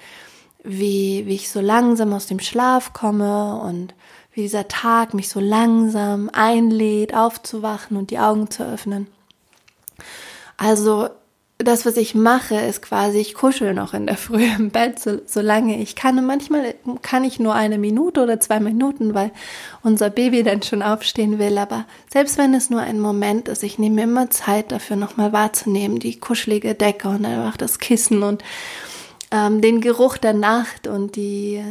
wie, 0.62 1.24
wie 1.26 1.34
ich 1.34 1.50
so 1.50 1.60
langsam 1.60 2.12
aus 2.12 2.26
dem 2.26 2.40
Schlaf 2.40 2.92
komme 2.92 3.60
und 3.60 3.94
wie 4.34 4.42
dieser 4.42 4.68
Tag 4.68 5.14
mich 5.14 5.28
so 5.28 5.40
langsam 5.40 6.28
einlädt, 6.32 7.14
aufzuwachen 7.14 7.96
und 7.96 8.10
die 8.10 8.18
Augen 8.18 8.50
zu 8.50 8.64
öffnen. 8.64 9.06
Also 10.56 11.08
das, 11.58 11.86
was 11.86 11.96
ich 11.96 12.16
mache, 12.16 12.56
ist 12.56 12.82
quasi, 12.82 13.18
ich 13.18 13.34
kuschel 13.34 13.74
noch 13.74 13.94
in 13.94 14.06
der 14.06 14.16
Früh 14.16 14.44
im 14.44 14.70
Bett, 14.70 14.98
so, 14.98 15.20
solange 15.24 15.80
ich 15.80 15.94
kann. 15.94 16.18
Und 16.18 16.26
manchmal 16.26 16.74
kann 17.02 17.22
ich 17.22 17.38
nur 17.38 17.54
eine 17.54 17.78
Minute 17.78 18.22
oder 18.22 18.40
zwei 18.40 18.58
Minuten, 18.58 19.14
weil 19.14 19.30
unser 19.82 20.10
Baby 20.10 20.42
dann 20.42 20.62
schon 20.62 20.82
aufstehen 20.82 21.38
will. 21.38 21.56
Aber 21.58 21.86
selbst 22.12 22.38
wenn 22.38 22.54
es 22.54 22.70
nur 22.70 22.80
ein 22.80 23.00
Moment 23.00 23.48
ist, 23.48 23.62
ich 23.62 23.78
nehme 23.78 24.02
immer 24.02 24.30
Zeit 24.30 24.72
dafür, 24.72 24.96
nochmal 24.96 25.32
wahrzunehmen, 25.32 26.00
die 26.00 26.18
kuschelige 26.18 26.74
Decke 26.74 27.08
und 27.08 27.24
einfach 27.24 27.56
das 27.56 27.78
Kissen 27.78 28.24
und 28.24 28.42
ähm, 29.30 29.60
den 29.60 29.80
Geruch 29.80 30.16
der 30.18 30.34
Nacht 30.34 30.88
und 30.88 31.14
die, 31.14 31.62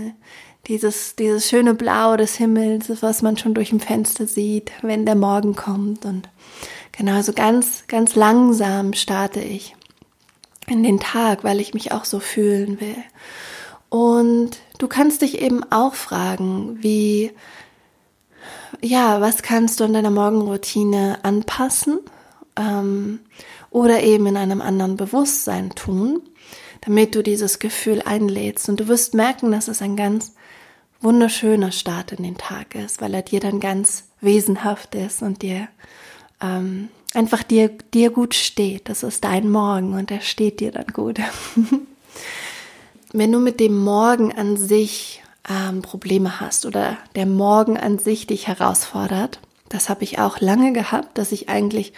dieses, 0.67 1.15
dieses 1.15 1.50
schöne 1.50 1.74
Blau 1.74 2.15
des 2.17 2.36
Himmels, 2.36 2.89
was 3.01 3.22
man 3.22 3.38
schon 3.38 3.53
durch 3.53 3.72
ein 3.72 3.79
Fenster 3.79 4.27
sieht, 4.27 4.72
wenn 4.82 5.05
der 5.05 5.15
Morgen 5.15 5.55
kommt 5.55 6.05
und 6.05 6.29
Genau, 6.96 7.22
so 7.24 7.34
ganz, 7.34 7.86
ganz 7.88 8.13
langsam 8.13 8.93
starte 8.93 9.39
ich 9.39 9.75
in 10.67 10.84
den 10.84 11.00
Tag, 11.00 11.43
weil 11.43 11.60
ich 11.60 11.74
mich 11.74 11.91
auch 11.91 12.05
so 12.05 12.20
fühlen 12.20 12.79
will. 12.79 12.96
Und 13.89 14.51
du 14.77 14.88
kannst 14.88 15.24
dich 15.24 15.41
eben 15.41 15.63
auch 15.72 15.96
fragen, 15.96 16.77
wie, 16.82 17.32
ja, 18.79 19.22
was 19.22 19.41
kannst 19.41 19.79
du 19.79 19.86
in 19.86 19.93
deiner 19.93 20.12
Morgenroutine 20.12 21.17
anpassen 21.24 22.00
ähm, 22.55 23.20
oder 23.72 24.03
eben 24.03 24.27
in 24.27 24.38
einem 24.38 24.62
anderen 24.62 24.96
Bewusstsein 24.96 25.72
tun, 25.72 26.22
damit 26.82 27.15
du 27.15 27.24
dieses 27.24 27.58
Gefühl 27.58 28.03
einlädst. 28.05 28.70
Und 28.70 28.79
du 28.79 28.88
wirst 28.88 29.15
merken, 29.15 29.51
dass 29.51 29.67
es 29.67 29.82
ein 29.82 29.96
ganz 29.96 30.34
wunderschöner 31.03 31.72
Start 31.72 32.13
in 32.13 32.24
den 32.24 32.38
Tag 32.38 32.75
ist, 32.75 33.01
weil 33.01 33.13
er 33.13 33.22
dir 33.22 33.39
dann 33.39 33.60
ganz 33.60 34.05
wesenhaft 34.22 34.95
ist 34.95 35.22
und 35.22 35.41
dir 35.41 35.67
ähm, 36.41 36.89
einfach 37.13 37.43
dir, 37.43 37.69
dir 37.93 38.10
gut 38.10 38.36
steht. 38.36 38.89
Das 38.89 39.03
ist 39.03 39.24
dein 39.24 39.50
Morgen 39.50 39.93
und 39.93 40.10
der 40.10 40.22
steht 40.22 40.60
dir 40.60 40.72
dann 40.72 40.88
gut. 40.88 41.19
Wenn 43.13 43.31
du 43.31 43.39
mit 43.39 43.60
dem 43.60 43.77
Morgen 43.77 44.33
an 44.33 44.57
sich 44.57 45.22
ähm, 45.48 45.81
Probleme 45.81 46.39
hast 46.39 46.65
oder 46.65 46.98
der 47.15 47.25
Morgen 47.25 47.77
an 47.77 48.00
sich 48.00 48.25
dich 48.25 48.48
herausfordert, 48.48 49.39
das 49.69 49.89
habe 49.89 50.03
ich 50.03 50.19
auch 50.19 50.39
lange 50.39 50.74
gehabt, 50.74 51.17
dass 51.17 51.31
ich 51.31 51.50
eigentlich 51.50 51.93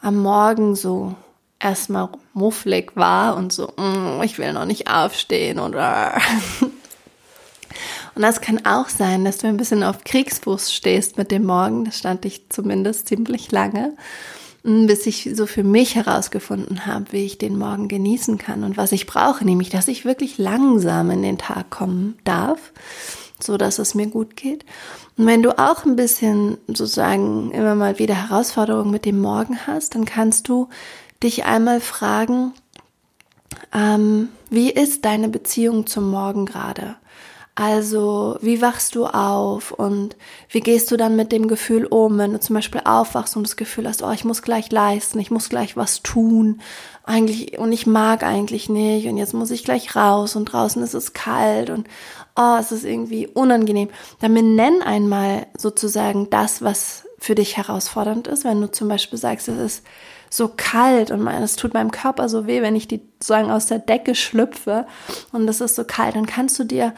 am 0.00 0.20
Morgen 0.20 0.74
so 0.74 1.14
erstmal 1.60 2.08
mufflig 2.34 2.92
war 2.96 3.36
und 3.36 3.52
so, 3.52 3.68
mm, 3.76 4.22
ich 4.22 4.38
will 4.38 4.52
noch 4.52 4.64
nicht 4.64 4.90
aufstehen 4.90 5.58
oder 5.58 6.20
Und 8.14 8.22
das 8.22 8.40
kann 8.40 8.64
auch 8.66 8.88
sein, 8.88 9.24
dass 9.24 9.38
du 9.38 9.46
ein 9.46 9.56
bisschen 9.56 9.82
auf 9.82 10.04
Kriegsfuß 10.04 10.72
stehst 10.72 11.16
mit 11.16 11.30
dem 11.30 11.44
Morgen. 11.44 11.84
Das 11.84 11.98
stand 11.98 12.24
ich 12.24 12.48
zumindest 12.50 13.08
ziemlich 13.08 13.50
lange, 13.52 13.94
mm, 14.64 14.86
bis 14.86 15.06
ich 15.06 15.30
so 15.34 15.46
für 15.46 15.64
mich 15.64 15.94
herausgefunden 15.94 16.86
habe, 16.86 17.06
wie 17.12 17.24
ich 17.24 17.38
den 17.38 17.58
Morgen 17.58 17.88
genießen 17.88 18.38
kann 18.38 18.64
und 18.64 18.76
was 18.76 18.92
ich 18.92 19.06
brauche, 19.06 19.44
nämlich, 19.44 19.70
dass 19.70 19.88
ich 19.88 20.04
wirklich 20.04 20.38
langsam 20.38 21.10
in 21.10 21.22
den 21.22 21.38
Tag 21.38 21.70
kommen 21.70 22.18
darf, 22.24 22.72
so 23.40 23.56
dass 23.56 23.78
es 23.78 23.94
mir 23.94 24.08
gut 24.08 24.36
geht. 24.36 24.64
Und 25.16 25.26
wenn 25.26 25.42
du 25.42 25.58
auch 25.58 25.84
ein 25.84 25.96
bisschen 25.96 26.58
sozusagen 26.66 27.50
immer 27.52 27.74
mal 27.74 27.98
wieder 27.98 28.28
Herausforderungen 28.28 28.90
mit 28.90 29.04
dem 29.06 29.20
Morgen 29.20 29.58
hast, 29.66 29.94
dann 29.94 30.04
kannst 30.04 30.48
du 30.48 30.68
dich 31.22 31.44
einmal 31.44 31.80
fragen, 31.80 32.52
ähm, 33.72 34.28
wie 34.50 34.70
ist 34.70 35.04
deine 35.04 35.28
Beziehung 35.28 35.86
zum 35.86 36.10
Morgen 36.10 36.46
gerade? 36.46 36.96
Also, 37.54 38.38
wie 38.40 38.62
wachst 38.62 38.94
du 38.94 39.04
auf 39.04 39.72
und 39.72 40.16
wie 40.48 40.60
gehst 40.60 40.90
du 40.90 40.96
dann 40.96 41.16
mit 41.16 41.32
dem 41.32 41.48
Gefühl 41.48 41.84
um, 41.84 42.16
wenn 42.16 42.32
du 42.32 42.40
zum 42.40 42.54
Beispiel 42.54 42.80
aufwachst 42.84 43.36
und 43.36 43.42
das 43.42 43.56
Gefühl 43.56 43.86
hast, 43.86 44.02
oh, 44.02 44.10
ich 44.10 44.24
muss 44.24 44.40
gleich 44.40 44.72
leisten, 44.72 45.18
ich 45.18 45.30
muss 45.30 45.50
gleich 45.50 45.76
was 45.76 46.02
tun, 46.02 46.62
eigentlich, 47.04 47.58
und 47.58 47.72
ich 47.72 47.86
mag 47.86 48.22
eigentlich 48.22 48.70
nicht 48.70 49.06
und 49.06 49.18
jetzt 49.18 49.34
muss 49.34 49.50
ich 49.50 49.64
gleich 49.64 49.94
raus 49.94 50.34
und 50.34 50.46
draußen 50.46 50.82
ist 50.82 50.94
es 50.94 51.12
kalt 51.12 51.68
und 51.68 51.88
oh, 52.36 52.56
es 52.58 52.72
ist 52.72 52.84
irgendwie 52.84 53.26
unangenehm. 53.26 53.90
Dann 54.20 54.32
benenn 54.32 54.80
einmal 54.80 55.46
sozusagen 55.58 56.30
das, 56.30 56.62
was 56.62 57.04
für 57.18 57.34
dich 57.34 57.58
herausfordernd 57.58 58.28
ist, 58.28 58.44
wenn 58.44 58.62
du 58.62 58.70
zum 58.70 58.88
Beispiel 58.88 59.18
sagst, 59.18 59.48
es 59.48 59.58
ist 59.58 59.86
so 60.30 60.50
kalt 60.56 61.10
und 61.10 61.26
es 61.26 61.56
tut 61.56 61.74
meinem 61.74 61.90
Körper 61.90 62.30
so 62.30 62.46
weh, 62.46 62.62
wenn 62.62 62.76
ich 62.76 62.88
die 62.88 63.02
sozusagen 63.20 63.50
aus 63.50 63.66
der 63.66 63.78
Decke 63.78 64.14
schlüpfe 64.14 64.86
und 65.32 65.46
es 65.48 65.60
ist 65.60 65.74
so 65.74 65.84
kalt, 65.84 66.16
dann 66.16 66.24
kannst 66.24 66.58
du 66.58 66.64
dir 66.64 66.94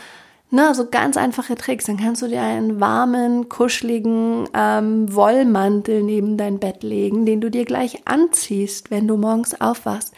Ne, 0.54 0.72
so 0.72 0.86
ganz 0.88 1.16
einfache 1.16 1.56
Tricks. 1.56 1.86
Dann 1.86 1.96
kannst 1.96 2.22
du 2.22 2.28
dir 2.28 2.40
einen 2.40 2.78
warmen, 2.78 3.48
kuscheligen 3.48 4.48
ähm, 4.54 5.12
Wollmantel 5.12 6.04
neben 6.04 6.36
dein 6.36 6.60
Bett 6.60 6.84
legen, 6.84 7.26
den 7.26 7.40
du 7.40 7.50
dir 7.50 7.64
gleich 7.64 8.06
anziehst, 8.06 8.92
wenn 8.92 9.08
du 9.08 9.16
morgens 9.16 9.60
aufwachst. 9.60 10.12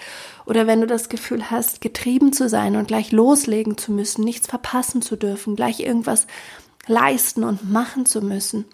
Oder 0.45 0.67
wenn 0.67 0.83
du 0.83 0.87
das 0.87 1.09
Gefühl 1.09 1.51
hast, 1.51 1.81
getrieben 1.81 2.35
zu 2.35 2.51
sein 2.51 2.77
und 2.77 2.87
gleich 2.87 3.13
loslegen 3.13 3.79
zu 3.79 3.93
müssen, 3.93 4.25
nichts 4.25 4.47
verpassen 4.47 5.01
zu 5.01 5.17
dürfen, 5.17 5.57
gleich 5.57 5.81
irgendwas 5.81 6.27
leisten 6.87 7.43
und 7.43 7.73
machen 7.73 8.05
zu 8.05 8.21
müssen. 8.21 8.67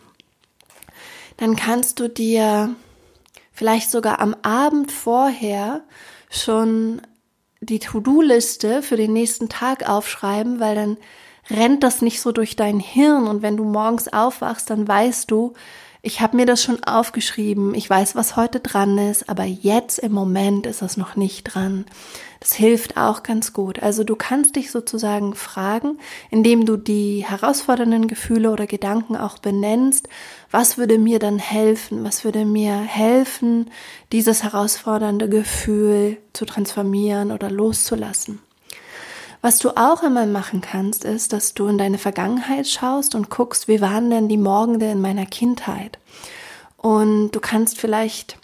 Dann 1.37 1.55
kannst 1.55 2.01
du 2.01 2.09
dir 2.09 2.75
vielleicht 3.53 3.89
sogar 3.93 4.19
am 4.19 4.35
Abend 4.43 4.91
vorher 4.91 5.83
schon 6.29 7.03
die 7.61 7.79
To-Do-Liste 7.79 8.83
für 8.83 8.97
den 8.97 9.13
nächsten 9.13 9.49
Tag 9.49 9.89
aufschreiben, 9.89 10.59
weil 10.59 10.75
dann 10.75 10.97
rennt 11.51 11.83
das 11.83 12.03
nicht 12.03 12.21
so 12.21 12.33
durch 12.33 12.57
dein 12.57 12.81
Hirn 12.81 13.27
und 13.27 13.43
wenn 13.43 13.57
du 13.57 13.65
morgens 13.65 14.13
aufwachst, 14.13 14.71
dann 14.71 14.87
weißt 14.87 15.31
du, 15.31 15.55
ich 16.05 16.21
habe 16.21 16.37
mir 16.37 16.47
das 16.47 16.65
schon 16.65 16.83
aufgeschrieben, 16.83 17.77
ich 17.77 17.89
weiß, 17.89 18.17
was 18.17 18.35
heute 18.35 18.59
dran 18.59 18.99
ist, 18.99 19.29
aber 19.29 19.45
jetzt 19.45 20.01
im 20.01 20.11
Moment 20.11 20.67
ist 20.67 20.83
das 20.83 20.97
noch 20.97 21.15
nicht 21.15 21.45
dran. 21.45 21.85
Das 22.41 22.55
hilft 22.55 22.97
auch 22.97 23.23
ganz 23.23 23.53
gut. 23.53 23.81
Also 23.85 24.03
du 24.03 24.17
kannst 24.17 24.57
dich 24.57 24.73
sozusagen 24.73 25.37
fragen, 25.37 25.99
indem 26.29 26.67
du 26.67 26.77
die 26.77 27.25
herausfordernden 27.25 28.09
Gefühle 28.09 28.51
oder 28.51 28.67
Gedanken 28.67 29.17
auch 29.17 29.39
benennst, 29.39 30.09
was 30.51 30.77
würde 30.77 30.99
mir 30.99 31.21
dann 31.21 31.39
helfen, 31.39 32.03
was 32.03 32.25
würde 32.25 32.45
mir 32.45 32.75
helfen, 32.75 33.71
dieses 34.11 34.43
herausfordernde 34.43 35.29
Gefühl 35.29 36.17
zu 36.33 36.47
transformieren 36.47 37.31
oder 37.31 37.49
loszulassen. 37.49 38.41
Was 39.43 39.59
du 39.59 39.71
auch 39.71 40.05
einmal 40.05 40.29
machen 40.29 40.61
kannst, 40.61 41.05
ist, 41.05 41.33
dass 41.33 41.53
du 41.53 41.67
in 41.67 41.77
deine 41.77 41.99
Vergangenheit 41.99 42.69
schaust 42.69 43.17
und 43.17 43.29
guckst, 43.29 43.67
wie 43.67 43.81
waren 43.81 44.09
denn 44.09 44.29
die 44.29 44.37
Morgende 44.37 44.89
in 44.89 45.01
meiner 45.01 45.27
Kindheit? 45.27 45.99
Und 46.77 47.33
du 47.33 47.41
kannst 47.41 47.81
vielleicht 47.81 48.39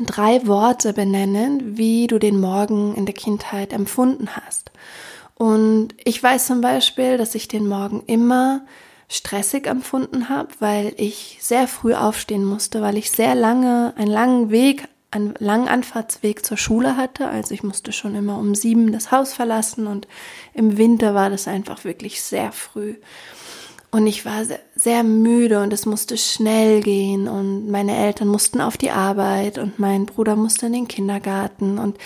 drei 0.00 0.46
Worte 0.46 0.92
benennen, 0.92 1.76
wie 1.76 2.06
du 2.06 2.20
den 2.20 2.40
Morgen 2.40 2.94
in 2.94 3.04
der 3.04 3.16
Kindheit 3.16 3.72
empfunden 3.72 4.28
hast. 4.36 4.70
Und 5.34 5.88
ich 6.04 6.22
weiß 6.22 6.46
zum 6.46 6.60
Beispiel, 6.60 7.18
dass 7.18 7.34
ich 7.34 7.48
den 7.48 7.66
Morgen 7.66 8.04
immer 8.06 8.62
stressig 9.08 9.66
empfunden 9.66 10.28
habe, 10.28 10.50
weil 10.60 10.94
ich 10.98 11.38
sehr 11.40 11.66
früh 11.66 11.94
aufstehen 11.94 12.44
musste, 12.44 12.80
weil 12.80 12.96
ich 12.96 13.10
sehr 13.10 13.34
lange, 13.34 13.92
einen 13.96 14.10
langen 14.10 14.50
Weg 14.50 14.86
einen 15.12 15.34
langen 15.38 15.68
Anfahrtsweg 15.68 16.44
zur 16.44 16.56
Schule 16.56 16.96
hatte. 16.96 17.28
Also 17.28 17.54
ich 17.54 17.62
musste 17.62 17.92
schon 17.92 18.14
immer 18.14 18.38
um 18.38 18.54
sieben 18.54 18.92
das 18.92 19.12
Haus 19.12 19.32
verlassen 19.32 19.86
und 19.86 20.08
im 20.54 20.78
Winter 20.78 21.14
war 21.14 21.30
das 21.30 21.46
einfach 21.46 21.84
wirklich 21.84 22.22
sehr 22.22 22.50
früh. 22.50 22.96
Und 23.90 24.06
ich 24.06 24.24
war 24.24 24.46
sehr, 24.46 24.60
sehr 24.74 25.04
müde 25.04 25.62
und 25.62 25.70
es 25.72 25.84
musste 25.84 26.16
schnell 26.16 26.80
gehen 26.80 27.28
und 27.28 27.70
meine 27.70 27.94
Eltern 27.94 28.28
mussten 28.28 28.62
auf 28.62 28.78
die 28.78 28.90
Arbeit 28.90 29.58
und 29.58 29.78
mein 29.78 30.06
Bruder 30.06 30.34
musste 30.34 30.66
in 30.66 30.72
den 30.72 30.88
Kindergarten 30.88 31.78
und 31.78 31.98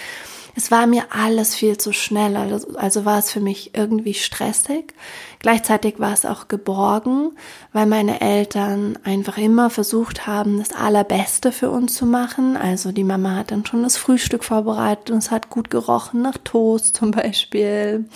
es 0.57 0.71
war 0.71 0.87
mir 0.87 1.05
alles 1.11 1.55
viel 1.55 1.77
zu 1.77 1.93
schnell, 1.93 2.35
also, 2.35 2.79
also 2.79 3.05
war 3.05 3.19
es 3.19 3.31
für 3.31 3.41
mich 3.41 3.77
irgendwie 3.77 4.15
stressig. 4.15 4.95
Gleichzeitig 5.39 6.01
war 6.01 6.15
es 6.15 6.25
auch 6.25 6.49
geborgen, 6.49 7.33
weil 7.75 7.85
meine 7.85 8.23
Eltern 8.23 8.99
einfach 9.05 9.37
immer 9.37 9.69
versucht 9.69 10.27
haben, 10.27 10.59
das 10.59 10.73
Allerbeste 10.73 11.53
für 11.53 11.71
uns 11.71 11.95
zu 11.95 12.07
machen. 12.07 12.57
Also 12.57 12.91
die 12.91 13.05
Mama 13.05 13.37
hat 13.37 13.51
dann 13.51 13.67
schon 13.67 13.83
das 13.83 13.99
Frühstück 13.99 14.45
vorbereitet 14.45 15.11
und 15.11 15.19
es 15.19 15.31
hat 15.31 15.51
gut 15.51 15.69
gerochen 15.69 16.23
nach 16.23 16.39
Toast 16.43 16.97
zum 16.97 17.11
Beispiel. 17.11 18.07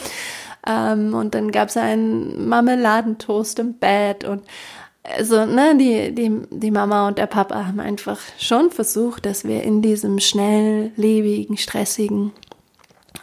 Ähm, 0.66 1.12
und 1.12 1.34
dann 1.34 1.52
gab 1.52 1.68
es 1.68 1.76
einen 1.76 2.48
Marmeladentoast 2.48 3.58
im 3.58 3.74
Bett 3.74 4.24
und 4.24 4.42
also, 5.02 5.46
ne, 5.46 5.76
die, 5.78 6.14
die, 6.14 6.42
die 6.50 6.70
Mama 6.70 7.08
und 7.08 7.18
der 7.18 7.26
Papa 7.26 7.66
haben 7.66 7.80
einfach 7.80 8.18
schon 8.38 8.70
versucht, 8.70 9.24
dass 9.24 9.44
wir 9.44 9.62
in 9.62 9.80
diesem 9.82 10.18
schnelllebigen, 10.18 11.56
stressigen 11.56 12.32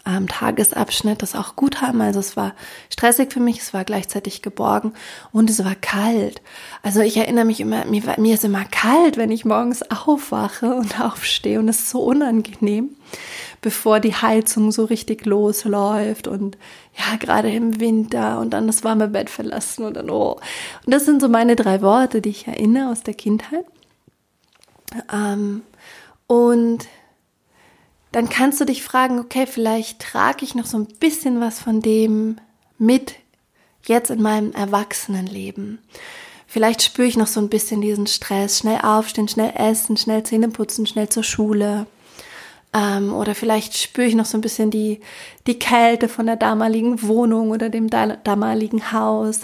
ähm, 0.08 0.28
Tagesabschnitt 0.28 1.22
das 1.22 1.36
auch 1.36 1.56
gut 1.56 1.82
haben. 1.82 2.02
Also 2.02 2.20
es 2.20 2.38
war 2.38 2.54
stressig 2.90 3.32
für 3.34 3.40
mich, 3.40 3.60
es 3.60 3.74
war 3.74 3.84
gleichzeitig 3.84 4.42
geborgen 4.42 4.94
und 5.32 5.50
es 5.50 5.64
war 5.64 5.76
kalt. 5.76 6.42
Also 6.82 7.02
ich 7.02 7.18
erinnere 7.18 7.46
mich 7.46 7.60
immer, 7.60 7.86
mir, 7.86 8.02
mir 8.18 8.34
ist 8.34 8.46
immer 8.46 8.66
kalt, 8.66 9.18
wenn 9.18 9.32
ich 9.32 9.46
morgens 9.46 9.84
aufwache 10.06 10.74
und 10.74 11.00
aufstehe 11.00 11.60
und 11.60 11.68
es 11.68 11.80
ist 11.80 11.90
so 11.90 12.02
unangenehm, 12.02 12.90
bevor 13.62 14.00
die 14.00 14.14
Heizung 14.14 14.72
so 14.72 14.86
richtig 14.86 15.26
losläuft 15.26 16.28
und 16.28 16.58
ja, 16.98 17.18
gerade 17.18 17.52
im 17.52 17.80
Winter 17.80 18.40
und 18.40 18.52
dann 18.52 18.68
das 18.68 18.84
warme 18.84 19.08
Bett 19.08 19.30
verlassen 19.30 19.86
und 19.86 19.96
dann, 19.96 20.10
oh. 20.10 20.40
Und 20.86 20.94
das 20.94 21.06
sind 21.06 21.22
so 21.22 21.30
meine 21.30 21.56
drei 21.56 21.82
Worte, 21.82 22.22
die 22.22 22.30
ich 22.30 22.48
erinnere 22.48 22.92
aus 22.92 23.04
der 23.04 23.14
Kindheit. 23.14 23.66
Ähm, 25.12 25.64
und 26.28 26.88
dann 28.12 28.30
kannst 28.30 28.60
du 28.62 28.66
dich 28.66 28.84
fragen, 28.84 29.20
okay, 29.20 29.46
vielleicht 29.46 30.00
trage 30.00 30.44
ich 30.44 30.56
noch 30.56 30.66
so 30.66 30.78
ein 30.78 30.88
bisschen 31.00 31.42
was 31.42 31.60
von 31.60 31.82
dem 31.82 32.38
mit 32.78 33.16
jetzt 33.86 34.10
in 34.10 34.22
meinem 34.22 34.52
Erwachsenenleben. 34.54 35.80
Vielleicht 36.46 36.82
spüre 36.82 37.08
ich 37.08 37.18
noch 37.18 37.28
so 37.28 37.42
ein 37.42 37.50
bisschen 37.50 37.82
diesen 37.82 38.08
Stress, 38.08 38.60
schnell 38.60 38.80
aufstehen, 38.82 39.28
schnell 39.28 39.54
essen, 39.56 39.98
schnell 39.98 40.24
Zähne 40.24 40.48
putzen, 40.48 40.86
schnell 40.86 41.10
zur 41.10 41.24
Schule. 41.24 41.88
Ähm, 42.74 43.14
oder 43.14 43.36
vielleicht 43.36 43.78
spüre 43.78 44.08
ich 44.08 44.16
noch 44.16 44.26
so 44.26 44.38
ein 44.38 44.42
bisschen 44.42 44.72
die, 44.72 45.00
die 45.48 45.58
Kälte 45.58 46.10
von 46.10 46.26
der 46.26 46.36
damaligen 46.36 47.02
Wohnung 47.04 47.52
oder 47.52 47.70
dem 47.70 47.90
damaligen 47.90 48.92
Haus. 48.92 49.42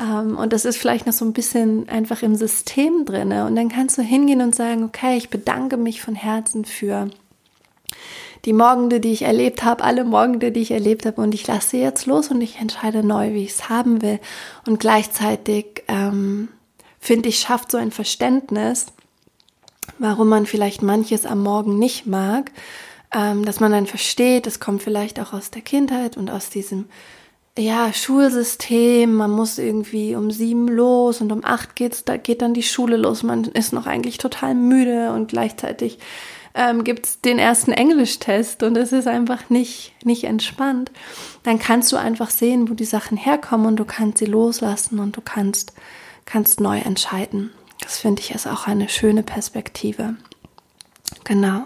Ähm, 0.00 0.36
und 0.36 0.52
das 0.52 0.64
ist 0.64 0.76
vielleicht 0.76 1.06
noch 1.06 1.12
so 1.12 1.24
ein 1.24 1.32
bisschen 1.32 1.88
einfach 1.88 2.22
im 2.22 2.36
System 2.36 3.04
drinne. 3.04 3.46
Und 3.46 3.56
dann 3.56 3.68
kannst 3.68 3.98
du 3.98 4.02
hingehen 4.02 4.40
und 4.40 4.54
sagen, 4.54 4.84
okay, 4.84 5.16
ich 5.16 5.30
bedanke 5.30 5.76
mich 5.76 6.00
von 6.00 6.14
Herzen 6.14 6.64
für 6.64 7.08
die 8.44 8.52
Morgende, 8.52 9.00
die 9.00 9.12
ich 9.12 9.22
erlebt 9.22 9.64
habe, 9.64 9.82
alle 9.82 10.04
Morgende, 10.04 10.52
die 10.52 10.60
ich 10.60 10.70
erlebt 10.70 11.06
habe 11.06 11.20
und 11.20 11.34
ich 11.34 11.46
lasse 11.46 11.76
jetzt 11.76 12.06
los 12.06 12.28
und 12.28 12.40
ich 12.40 12.60
entscheide 12.60 13.02
neu, 13.02 13.34
wie 13.34 13.44
ich 13.44 13.50
es 13.50 13.68
haben 13.68 14.02
will. 14.02 14.20
Und 14.66 14.78
gleichzeitig 14.78 15.82
ähm, 15.88 16.48
finde 17.00 17.28
ich, 17.30 17.40
schafft 17.40 17.72
so 17.72 17.78
ein 17.78 17.90
Verständnis, 17.90 18.86
warum 19.98 20.28
man 20.28 20.46
vielleicht 20.46 20.82
manches 20.82 21.26
am 21.26 21.42
Morgen 21.42 21.78
nicht 21.78 22.06
mag, 22.06 22.50
ähm, 23.14 23.44
dass 23.44 23.60
man 23.60 23.72
dann 23.72 23.86
versteht, 23.86 24.46
es 24.46 24.60
kommt 24.60 24.82
vielleicht 24.82 25.20
auch 25.20 25.32
aus 25.32 25.50
der 25.50 25.62
Kindheit 25.62 26.16
und 26.16 26.30
aus 26.30 26.50
diesem 26.50 26.86
ja, 27.58 27.92
Schulsystem, 27.92 29.14
man 29.14 29.32
muss 29.32 29.58
irgendwie 29.58 30.14
um 30.14 30.30
sieben 30.30 30.68
los 30.68 31.20
und 31.20 31.32
um 31.32 31.44
acht 31.44 31.74
geht's, 31.74 32.04
da 32.04 32.16
geht 32.16 32.40
dann 32.40 32.54
die 32.54 32.62
Schule 32.62 32.96
los, 32.96 33.22
man 33.22 33.44
ist 33.44 33.72
noch 33.72 33.86
eigentlich 33.86 34.18
total 34.18 34.54
müde 34.54 35.12
und 35.12 35.28
gleichzeitig 35.28 35.98
ähm, 36.54 36.84
gibt 36.84 37.06
es 37.06 37.20
den 37.20 37.38
ersten 37.38 37.72
Englischtest 37.72 38.62
und 38.62 38.76
es 38.76 38.92
ist 38.92 39.08
einfach 39.08 39.50
nicht, 39.50 39.92
nicht 40.04 40.24
entspannt, 40.24 40.92
dann 41.42 41.58
kannst 41.58 41.90
du 41.92 41.96
einfach 41.96 42.30
sehen, 42.30 42.70
wo 42.70 42.74
die 42.74 42.84
Sachen 42.84 43.16
herkommen 43.16 43.66
und 43.66 43.76
du 43.76 43.84
kannst 43.84 44.18
sie 44.18 44.26
loslassen 44.26 45.00
und 45.00 45.16
du 45.16 45.20
kannst, 45.20 45.72
kannst 46.26 46.60
neu 46.60 46.78
entscheiden. 46.78 47.50
Das 47.80 47.98
finde 47.98 48.22
ich 48.22 48.32
ist 48.32 48.46
auch 48.46 48.66
eine 48.66 48.88
schöne 48.88 49.22
Perspektive. 49.22 50.16
Genau. 51.24 51.62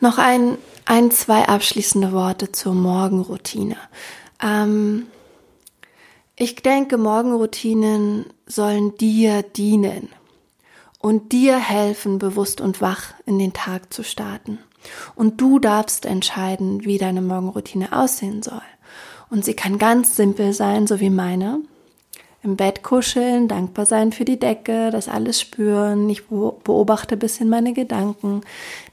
Noch 0.00 0.18
ein, 0.18 0.58
ein, 0.84 1.10
zwei 1.10 1.48
abschließende 1.48 2.12
Worte 2.12 2.52
zur 2.52 2.74
Morgenroutine. 2.74 3.76
Ähm, 4.42 5.06
ich 6.36 6.56
denke, 6.56 6.98
Morgenroutinen 6.98 8.26
sollen 8.46 8.96
dir 8.96 9.42
dienen 9.42 10.08
und 10.98 11.32
dir 11.32 11.58
helfen, 11.58 12.18
bewusst 12.18 12.60
und 12.60 12.80
wach 12.80 13.14
in 13.26 13.38
den 13.38 13.52
Tag 13.52 13.92
zu 13.92 14.02
starten. 14.02 14.58
Und 15.14 15.40
du 15.40 15.58
darfst 15.58 16.06
entscheiden, 16.06 16.84
wie 16.84 16.98
deine 16.98 17.22
Morgenroutine 17.22 17.92
aussehen 17.92 18.42
soll. 18.42 18.62
Und 19.30 19.44
sie 19.44 19.54
kann 19.54 19.78
ganz 19.78 20.16
simpel 20.16 20.52
sein, 20.52 20.86
so 20.86 21.00
wie 21.00 21.10
meine 21.10 21.60
im 22.44 22.56
Bett 22.56 22.82
kuscheln, 22.82 23.46
dankbar 23.46 23.86
sein 23.86 24.10
für 24.10 24.24
die 24.24 24.38
Decke, 24.38 24.90
das 24.90 25.08
alles 25.08 25.40
spüren. 25.40 26.10
Ich 26.10 26.26
beobachte 26.26 27.14
ein 27.14 27.20
bisschen 27.20 27.48
meine 27.48 27.72
Gedanken. 27.72 28.40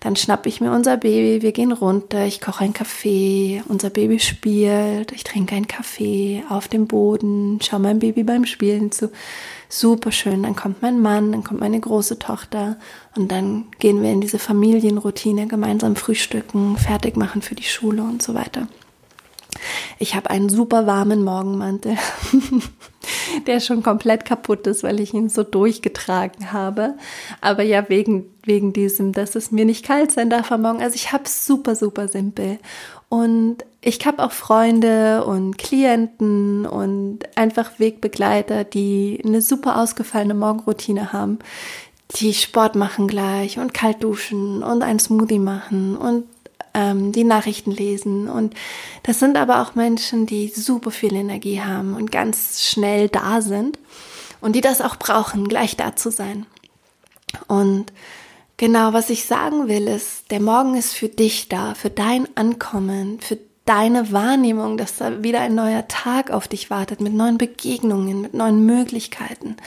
Dann 0.02 0.16
schnapp 0.16 0.46
ich 0.46 0.62
mir 0.62 0.72
unser 0.72 0.98
Baby, 0.98 1.42
wir 1.42 1.52
gehen 1.52 1.72
runter, 1.72 2.26
ich 2.26 2.42
koche 2.42 2.64
einen 2.64 2.74
Kaffee, 2.74 3.64
unser 3.68 3.90
Baby 3.90 4.20
spielt, 4.20 5.12
ich 5.12 5.24
trinke 5.24 5.56
einen 5.56 5.68
Kaffee 5.68 6.44
auf 6.50 6.68
dem 6.68 6.86
Boden, 6.88 7.60
schau 7.62 7.80
meinem 7.80 8.00
Baby 8.00 8.24
beim 8.24 8.46
Spielen 8.46 8.92
zu. 8.92 9.12
Super 9.68 10.12
schön. 10.12 10.44
Dann 10.44 10.56
kommt 10.56 10.82
mein 10.82 11.00
Mann, 11.00 11.32
dann 11.32 11.44
kommt 11.44 11.60
meine 11.60 11.80
große 11.80 12.20
Tochter 12.20 12.78
und 13.16 13.32
dann 13.32 13.66
gehen 13.80 14.04
wir 14.04 14.12
in 14.12 14.22
diese 14.22 14.40
Familienroutine, 14.40 15.48
gemeinsam 15.48 15.96
frühstücken, 15.96 16.78
fertig 16.78 17.18
machen 17.18 17.42
für 17.42 17.56
die 17.56 17.64
Schule 17.64 18.04
und 18.04 18.22
so 18.22 18.36
weiter. 18.36 18.68
Ich 19.98 20.16
habe 20.16 20.30
einen 20.30 20.50
super 20.50 20.88
warmen 20.88 21.24
Morgenmantel, 21.24 21.98
der 23.48 23.60
schon 23.60 23.84
komplett 23.84 24.26
kaputt 24.26 24.68
ist, 24.68 24.84
weil 24.84 25.00
ich 25.00 25.14
ihn 25.14 25.30
so 25.30 25.44
durchgetragen 25.44 26.52
habe. 26.52 26.96
Aber 27.42 27.64
ja, 27.64 27.90
wegen, 27.90 28.26
wegen 28.44 28.74
diesem, 28.74 29.12
dass 29.12 29.36
es 29.36 29.52
mir 29.52 29.66
nicht 29.66 29.86
kalt 29.86 30.12
sein 30.12 30.30
darf 30.30 30.52
am 30.52 30.62
Morgen. 30.62 30.82
Also 30.82 30.96
ich 30.96 31.12
habe 31.12 31.28
super, 31.28 31.76
super 31.76 32.08
simpel. 32.08 32.60
Und 33.10 33.66
ich 33.82 34.06
habe 34.06 34.24
auch 34.24 34.32
Freunde 34.32 35.24
und 35.26 35.58
Klienten 35.58 36.66
und 36.66 37.20
einfach 37.36 37.80
Wegbegleiter, 37.80 38.64
die 38.64 39.22
eine 39.26 39.42
super 39.42 39.82
ausgefallene 39.82 40.36
Morgenroutine 40.36 41.12
haben, 41.12 41.40
die 42.16 42.34
Sport 42.34 42.76
machen 42.76 43.08
gleich 43.08 43.60
und 43.60 43.74
kalt 43.74 44.04
duschen 44.04 44.64
und 44.64 44.84
ein 44.84 45.00
Smoothie 45.00 45.40
machen 45.40 45.96
und 45.96 46.26
ähm, 46.74 47.12
die 47.12 47.24
Nachrichten 47.24 47.72
lesen. 47.72 48.30
Und 48.30 48.54
das 49.04 49.20
sind 49.20 49.38
aber 49.38 49.62
auch 49.62 49.76
Menschen, 49.76 50.26
die 50.26 50.50
super 50.50 50.92
viel 50.92 51.14
Energie 51.14 51.62
haben 51.62 51.96
und 51.96 52.12
ganz 52.12 52.64
schnell 52.64 53.10
da 53.10 53.42
sind 53.42 53.78
und 54.42 54.56
die 54.56 54.62
das 54.62 54.82
auch 54.82 54.96
brauchen, 54.96 55.48
gleich 55.48 55.76
da 55.78 55.96
zu 55.96 56.12
sein. 56.12 56.46
Und 57.48 57.94
genau, 58.58 58.94
was 58.94 59.10
ich 59.10 59.26
sagen 59.26 59.68
will, 59.68 59.88
ist, 59.88 60.32
der 60.32 60.40
Morgen 60.40 60.76
ist 60.76 60.94
für 60.94 61.10
dich 61.10 61.50
da, 61.50 61.76
für 61.76 61.90
dein 61.90 62.28
Ankommen, 62.36 63.20
für 63.20 63.38
deine 63.66 64.12
Wahrnehmung, 64.12 64.78
dass 64.78 64.98
da 64.98 65.22
wieder 65.24 65.42
ein 65.42 65.54
neuer 65.54 65.88
Tag 65.88 66.32
auf 66.32 66.48
dich 66.48 66.70
wartet, 66.72 67.02
mit 67.02 67.14
neuen 67.14 67.38
Begegnungen, 67.38 68.22
mit 68.22 68.34
neuen 68.34 68.66
Möglichkeiten. 68.66 69.58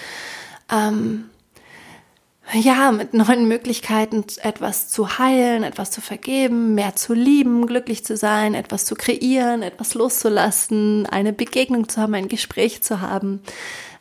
Ähm, 0.71 1.31
ja, 2.55 2.93
mit 2.93 3.15
neuen 3.15 3.49
Möglichkeiten 3.49 4.25
etwas 4.43 4.89
zu 4.89 5.19
heilen, 5.19 5.63
etwas 5.63 5.91
zu 5.91 6.01
vergeben, 6.01 6.75
mehr 6.75 6.95
zu 6.97 7.15
lieben, 7.15 7.67
glücklich 7.67 8.05
zu 8.05 8.17
sein, 8.17 8.55
etwas 8.55 8.85
zu 8.85 8.95
kreieren, 8.95 9.63
etwas 9.63 9.95
loszulassen, 9.95 11.07
eine 11.07 11.33
Begegnung 11.33 11.89
zu 11.89 12.01
haben, 12.01 12.15
ein 12.15 12.29
Gespräch 12.29 12.83
zu 12.83 13.01
haben, 13.01 13.41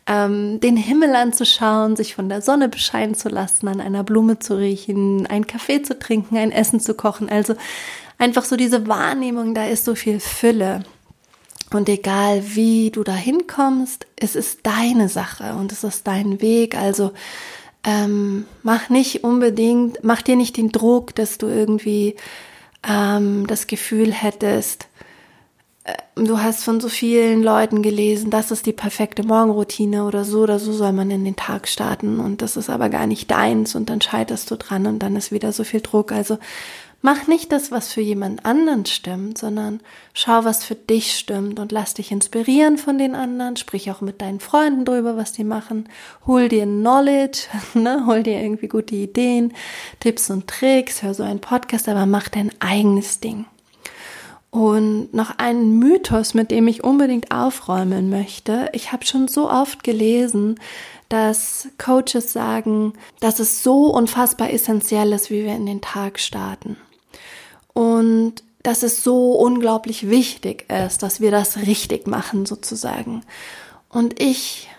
ähm, 0.08 0.60
den 0.60 0.76
Himmel 0.76 1.16
anzuschauen, 1.16 1.96
sich 1.96 2.16
von 2.16 2.28
der 2.28 2.42
Sonne 2.42 2.68
bescheinen 2.68 3.16
zu 3.16 3.30
lassen, 3.30 3.68
an 3.68 3.80
einer 3.80 4.04
Blume 4.04 4.40
zu 4.40 4.58
riechen, 4.58 5.28
einen 5.28 5.48
Kaffee 5.48 5.82
zu 5.82 5.98
trinken, 5.98 6.38
ein 6.38 6.52
Essen 6.52 6.80
zu 6.80 6.94
kochen. 6.94 7.30
Also 7.30 7.56
einfach 8.18 8.44
so 8.44 8.56
diese 8.56 8.88
Wahrnehmung, 8.88 9.54
da 9.54 9.66
ist 9.66 9.86
so 9.86 9.96
viel 9.96 10.20
Fülle. 10.20 10.84
Und 11.72 11.88
egal 11.88 12.44
wie 12.56 12.92
du 12.92 13.04
da 13.04 13.14
hinkommst, 13.14 14.06
es 14.18 14.36
ist 14.36 14.60
deine 14.64 15.08
Sache 15.08 15.56
und 15.56 15.72
es 15.72 15.86
ist 15.86 16.06
dein 16.06 16.42
Weg. 16.42 16.76
Also 16.76 17.14
ähm, 17.84 18.46
mach 18.64 18.90
nicht 18.90 19.24
unbedingt, 19.24 20.04
mach 20.04 20.22
dir 20.22 20.36
nicht 20.36 20.58
den 20.58 20.72
Druck, 20.72 21.16
dass 21.16 21.38
du 21.38 21.48
irgendwie 21.48 22.16
ähm, 22.88 23.48
das 23.48 23.68
Gefühl 23.68 24.12
hättest, 24.12 24.88
äh, 25.84 25.94
du 26.16 26.40
hast 26.40 26.64
von 26.64 26.80
so 26.80 26.90
vielen 26.90 27.42
Leuten 27.42 27.82
gelesen, 27.82 28.30
das 28.30 28.52
ist 28.52 28.66
die 28.66 28.74
perfekte 28.74 29.24
Morgenroutine 29.24 30.06
oder 30.06 30.26
so 30.26 30.42
oder 30.42 30.60
so 30.60 30.74
soll 30.74 30.92
man 30.92 31.10
in 31.10 31.26
den 31.26 31.36
Tag 31.36 31.68
starten 31.68 32.20
und 32.20 32.42
das 32.42 32.56
ist 32.56 32.70
aber 32.70 32.90
gar 32.90 33.08
nicht 33.08 33.32
deins 33.32 33.74
und 33.74 33.90
dann 33.90 34.02
scheiterst 34.02 34.52
du 34.52 34.58
dran 34.58 34.86
und 34.86 35.00
dann 35.00 35.16
ist 35.16 35.32
wieder 35.32 35.52
so 35.52 35.64
viel 35.64 35.82
Druck. 35.82 36.12
Also 36.12 36.38
Mach 37.04 37.26
nicht 37.26 37.52
das, 37.52 37.72
was 37.72 37.92
für 37.92 38.02
jemand 38.02 38.46
anderen 38.46 38.86
stimmt, 38.86 39.40
sondern 39.40 39.82
schau, 40.14 40.44
was 40.44 40.64
für 40.64 40.76
dich 40.76 41.18
stimmt 41.18 41.60
und 41.60 41.72
lass 41.72 41.96
dich 41.96 42.12
inspirieren 42.12 42.78
von 42.78 43.00
den 43.00 43.16
anderen. 43.16 43.58
Sprich 43.58 43.90
auch 43.90 44.02
mit 44.02 44.22
deinen 44.22 44.40
Freunden 44.40 44.86
drüber, 44.86 45.18
was 45.18 45.32
die 45.32 45.44
machen. 45.44 45.90
Hol 46.28 46.48
dir 46.48 46.66
Knowledge, 46.66 47.48
ne? 47.74 48.06
hol 48.06 48.22
dir 48.22 48.40
irgendwie 48.40 48.68
gute 48.68 48.96
Ideen, 48.96 49.54
Tipps 50.00 50.30
und 50.30 50.48
Tricks, 50.48 51.02
hör 51.02 51.16
so 51.16 51.24
einen 51.24 51.42
Podcast, 51.42 51.90
aber 51.90 52.06
mach 52.06 52.30
dein 52.30 52.52
eigenes 52.60 53.20
Ding. 53.20 53.46
Und 54.52 55.12
noch 55.12 55.40
ein 55.40 55.80
Mythos, 55.80 56.36
mit 56.36 56.52
dem 56.52 56.68
ich 56.68 56.84
unbedingt 56.84 57.32
aufräumen 57.32 58.12
möchte. 58.12 58.70
Ich 58.74 58.92
habe 58.92 59.06
schon 59.06 59.28
so 59.28 59.50
oft 59.50 59.84
gelesen, 59.84 60.60
dass 61.10 61.70
Coaches 61.80 62.32
sagen, 62.32 62.94
dass 63.22 63.40
es 63.40 63.64
so 63.64 63.88
unfassbar 63.88 64.52
essentiell 64.52 65.14
ist, 65.14 65.32
wie 65.32 65.46
wir 65.46 65.56
in 65.56 65.66
den 65.66 65.82
Tag 65.82 66.20
starten 66.20 66.78
und 67.82 68.44
dass 68.62 68.84
es 68.84 69.04
so 69.04 69.32
unglaublich 69.32 70.08
wichtig 70.08 70.70
ist, 70.70 71.02
dass 71.02 71.20
wir 71.20 71.32
das 71.32 71.58
richtig 71.58 72.06
machen 72.06 72.46
sozusagen. 72.46 73.24
Und 73.90 74.22
ich 74.22 74.70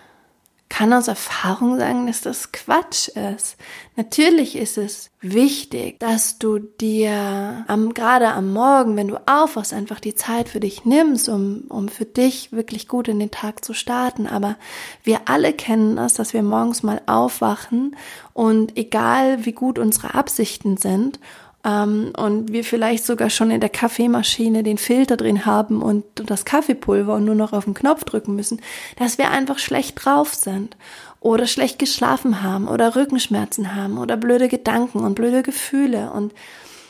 kann 0.69 0.93
aus 0.93 1.09
Erfahrung 1.09 1.77
sagen, 1.77 2.07
dass 2.07 2.21
das 2.21 2.53
Quatsch 2.53 3.09
ist. 3.09 3.57
Natürlich 3.97 4.55
ist 4.55 4.77
es 4.77 5.11
wichtig, 5.19 5.99
dass 5.99 6.39
du 6.39 6.59
dir 6.59 7.65
am, 7.67 7.93
gerade 7.93 8.29
am 8.29 8.53
Morgen, 8.53 8.95
wenn 8.95 9.09
du 9.09 9.21
aufwachst, 9.27 9.73
einfach 9.73 9.99
die 9.99 10.15
Zeit 10.15 10.47
für 10.47 10.61
dich 10.61 10.85
nimmst, 10.85 11.27
um, 11.27 11.65
um 11.67 11.89
für 11.89 12.05
dich 12.05 12.53
wirklich 12.53 12.87
gut 12.87 13.09
in 13.09 13.19
den 13.19 13.31
Tag 13.31 13.65
zu 13.65 13.73
starten. 13.73 14.27
Aber 14.27 14.55
wir 15.03 15.23
alle 15.25 15.51
kennen 15.51 15.97
das, 15.97 16.13
dass 16.13 16.33
wir 16.33 16.41
morgens 16.41 16.83
mal 16.83 17.01
aufwachen 17.05 17.97
und 18.31 18.77
egal 18.77 19.45
wie 19.45 19.51
gut 19.51 19.77
unsere 19.77 20.15
Absichten 20.15 20.77
sind 20.77 21.19
ähm, 21.65 22.13
und 22.17 22.51
wir 22.51 22.63
vielleicht 22.63 23.05
sogar 23.05 23.29
schon 23.29 23.51
in 23.51 23.61
der 23.61 23.69
Kaffeemaschine 23.69 24.63
den 24.63 24.77
Filter 24.77 25.17
drin 25.17 25.45
haben 25.45 25.81
und 25.81 26.03
das 26.25 26.45
Kaffeepulver 26.45 27.15
und 27.15 27.25
nur 27.25 27.35
noch 27.35 27.53
auf 27.53 27.65
den 27.65 27.73
Knopf 27.73 28.03
drücken 28.03 28.35
müssen, 28.35 28.61
dass 28.97 29.17
wir 29.17 29.31
einfach 29.31 29.59
schlecht 29.59 30.03
drauf 30.03 30.33
sind 30.33 30.75
oder 31.19 31.47
schlecht 31.47 31.79
geschlafen 31.79 32.43
haben 32.43 32.67
oder 32.67 32.95
Rückenschmerzen 32.95 33.75
haben 33.75 33.97
oder 33.97 34.17
blöde 34.17 34.49
Gedanken 34.49 34.99
und 34.99 35.15
blöde 35.15 35.43
Gefühle 35.43 36.11
und 36.11 36.33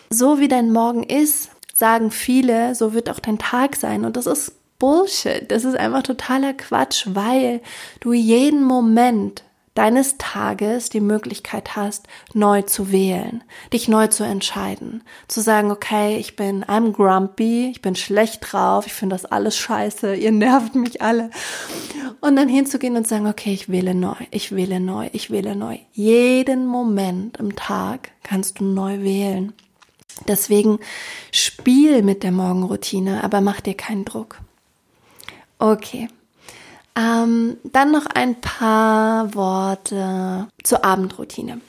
so 0.09 0.39
wie 0.39 0.47
dein 0.47 0.71
Morgen 0.71 1.03
ist, 1.03 1.49
sagen 1.73 2.11
viele, 2.11 2.75
so 2.75 2.93
wird 2.93 3.09
auch 3.09 3.19
dein 3.19 3.39
Tag 3.39 3.75
sein 3.75 4.05
und 4.05 4.15
das 4.15 4.27
ist 4.27 4.53
Bullshit. 4.79 5.49
Das 5.49 5.63
ist 5.63 5.77
einfach 5.77 6.03
totaler 6.03 6.53
Quatsch, 6.53 7.07
weil 7.13 7.61
du 8.01 8.11
jeden 8.11 8.63
Moment 8.65 9.43
deines 9.73 10.17
Tages 10.17 10.89
die 10.89 10.99
Möglichkeit 10.99 11.75
hast, 11.75 12.07
neu 12.33 12.61
zu 12.61 12.91
wählen, 12.91 13.43
dich 13.71 13.87
neu 13.87 14.07
zu 14.07 14.23
entscheiden, 14.23 15.03
zu 15.27 15.41
sagen, 15.41 15.71
okay, 15.71 16.17
ich 16.17 16.35
bin, 16.35 16.63
I'm 16.65 16.91
grumpy, 16.91 17.71
ich 17.71 17.81
bin 17.81 17.95
schlecht 17.95 18.51
drauf, 18.51 18.85
ich 18.85 18.93
finde 18.93 19.15
das 19.15 19.25
alles 19.25 19.57
scheiße, 19.57 20.15
ihr 20.15 20.31
nervt 20.31 20.75
mich 20.75 21.01
alle. 21.01 21.31
Und 22.21 22.35
dann 22.35 22.49
hinzugehen 22.49 22.95
und 22.95 23.07
sagen, 23.07 23.27
okay, 23.27 23.53
ich 23.53 23.69
wähle 23.69 23.95
neu, 23.95 24.15
ich 24.31 24.55
wähle 24.55 24.79
neu, 24.79 25.09
ich 25.11 25.31
wähle 25.31 25.55
neu. 25.55 25.79
Jeden 25.91 26.65
Moment 26.67 27.37
im 27.37 27.55
Tag 27.55 28.11
kannst 28.21 28.59
du 28.59 28.65
neu 28.65 29.01
wählen. 29.01 29.53
Deswegen 30.27 30.79
spiel 31.31 32.03
mit 32.03 32.21
der 32.21 32.31
Morgenroutine, 32.31 33.23
aber 33.23 33.41
mach 33.41 33.61
dir 33.61 33.73
keinen 33.73 34.05
Druck. 34.05 34.39
Okay, 35.57 36.09
ähm, 36.95 37.57
dann 37.63 37.91
noch 37.91 38.05
ein 38.05 38.39
paar 38.39 39.33
Worte 39.35 40.47
zur 40.63 40.85
Abendroutine. 40.85 41.61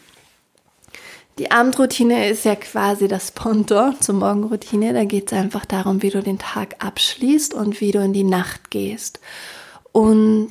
Die 1.38 1.50
Abendroutine 1.50 2.28
ist 2.28 2.44
ja 2.44 2.54
quasi 2.54 3.08
das 3.08 3.32
Ponto 3.32 3.92
zur 3.94 4.14
Morgenroutine. 4.14 4.92
Da 4.92 5.04
geht 5.04 5.32
es 5.32 5.38
einfach 5.38 5.64
darum, 5.64 6.02
wie 6.02 6.10
du 6.10 6.22
den 6.22 6.38
Tag 6.38 6.76
abschließt 6.78 7.54
und 7.54 7.80
wie 7.80 7.90
du 7.90 7.98
in 8.00 8.12
die 8.12 8.24
Nacht 8.24 8.70
gehst. 8.70 9.18
Und 9.90 10.50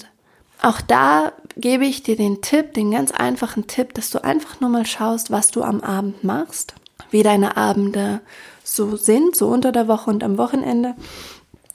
auch 0.61 0.81
da 0.81 1.31
gebe 1.55 1.85
ich 1.85 2.03
dir 2.03 2.17
den 2.17 2.41
Tipp, 2.41 2.73
den 2.73 2.91
ganz 2.91 3.11
einfachen 3.11 3.67
Tipp, 3.67 3.93
dass 3.93 4.09
du 4.09 4.23
einfach 4.23 4.59
nur 4.59 4.69
mal 4.69 4.85
schaust, 4.85 5.31
was 5.31 5.51
du 5.51 5.63
am 5.63 5.81
Abend 5.81 6.23
machst, 6.25 6.73
wie 7.11 7.23
deine 7.23 7.55
Abende 7.55 8.19
so 8.63 8.97
sind, 8.97 9.37
so 9.37 9.47
unter 9.47 9.71
der 9.71 9.87
Woche 9.87 10.09
und 10.09 10.23
am 10.23 10.37
Wochenende. 10.37 10.95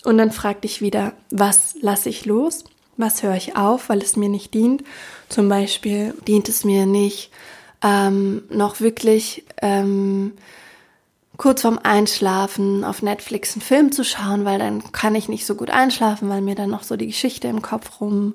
Und 0.05 0.19
dann 0.19 0.33
frag 0.33 0.63
dich 0.63 0.83
wieder, 0.83 1.15
was 1.31 1.77
lasse 1.81 2.11
ich 2.11 2.27
los 2.27 2.65
was 2.99 3.23
höre 3.23 3.37
ich 3.37 3.57
auf, 3.57 3.89
weil 3.89 4.03
es 4.03 4.17
mir 4.17 4.29
nicht 4.29 4.53
dient. 4.53 4.85
Zum 5.29 5.49
Beispiel 5.49 6.15
dient 6.27 6.49
es 6.49 6.65
mir 6.65 6.85
nicht, 6.85 7.31
ähm, 7.83 8.43
noch 8.51 8.81
wirklich 8.81 9.45
ähm, 9.63 10.33
kurz 11.37 11.63
vorm 11.63 11.79
Einschlafen 11.83 12.85
auf 12.85 13.01
Netflix 13.01 13.55
einen 13.55 13.63
Film 13.63 13.93
zu 13.93 14.05
schauen, 14.05 14.45
weil 14.45 14.59
dann 14.59 14.93
kann 14.93 15.15
ich 15.15 15.29
nicht 15.29 15.47
so 15.47 15.55
gut 15.55 15.71
einschlafen, 15.71 16.29
weil 16.29 16.43
mir 16.43 16.57
dann 16.57 16.71
noch 16.71 16.83
so 16.83 16.97
die 16.97 17.07
Geschichte 17.07 17.49
im 17.49 17.63
Kopf 17.63 18.01
rum 18.01 18.35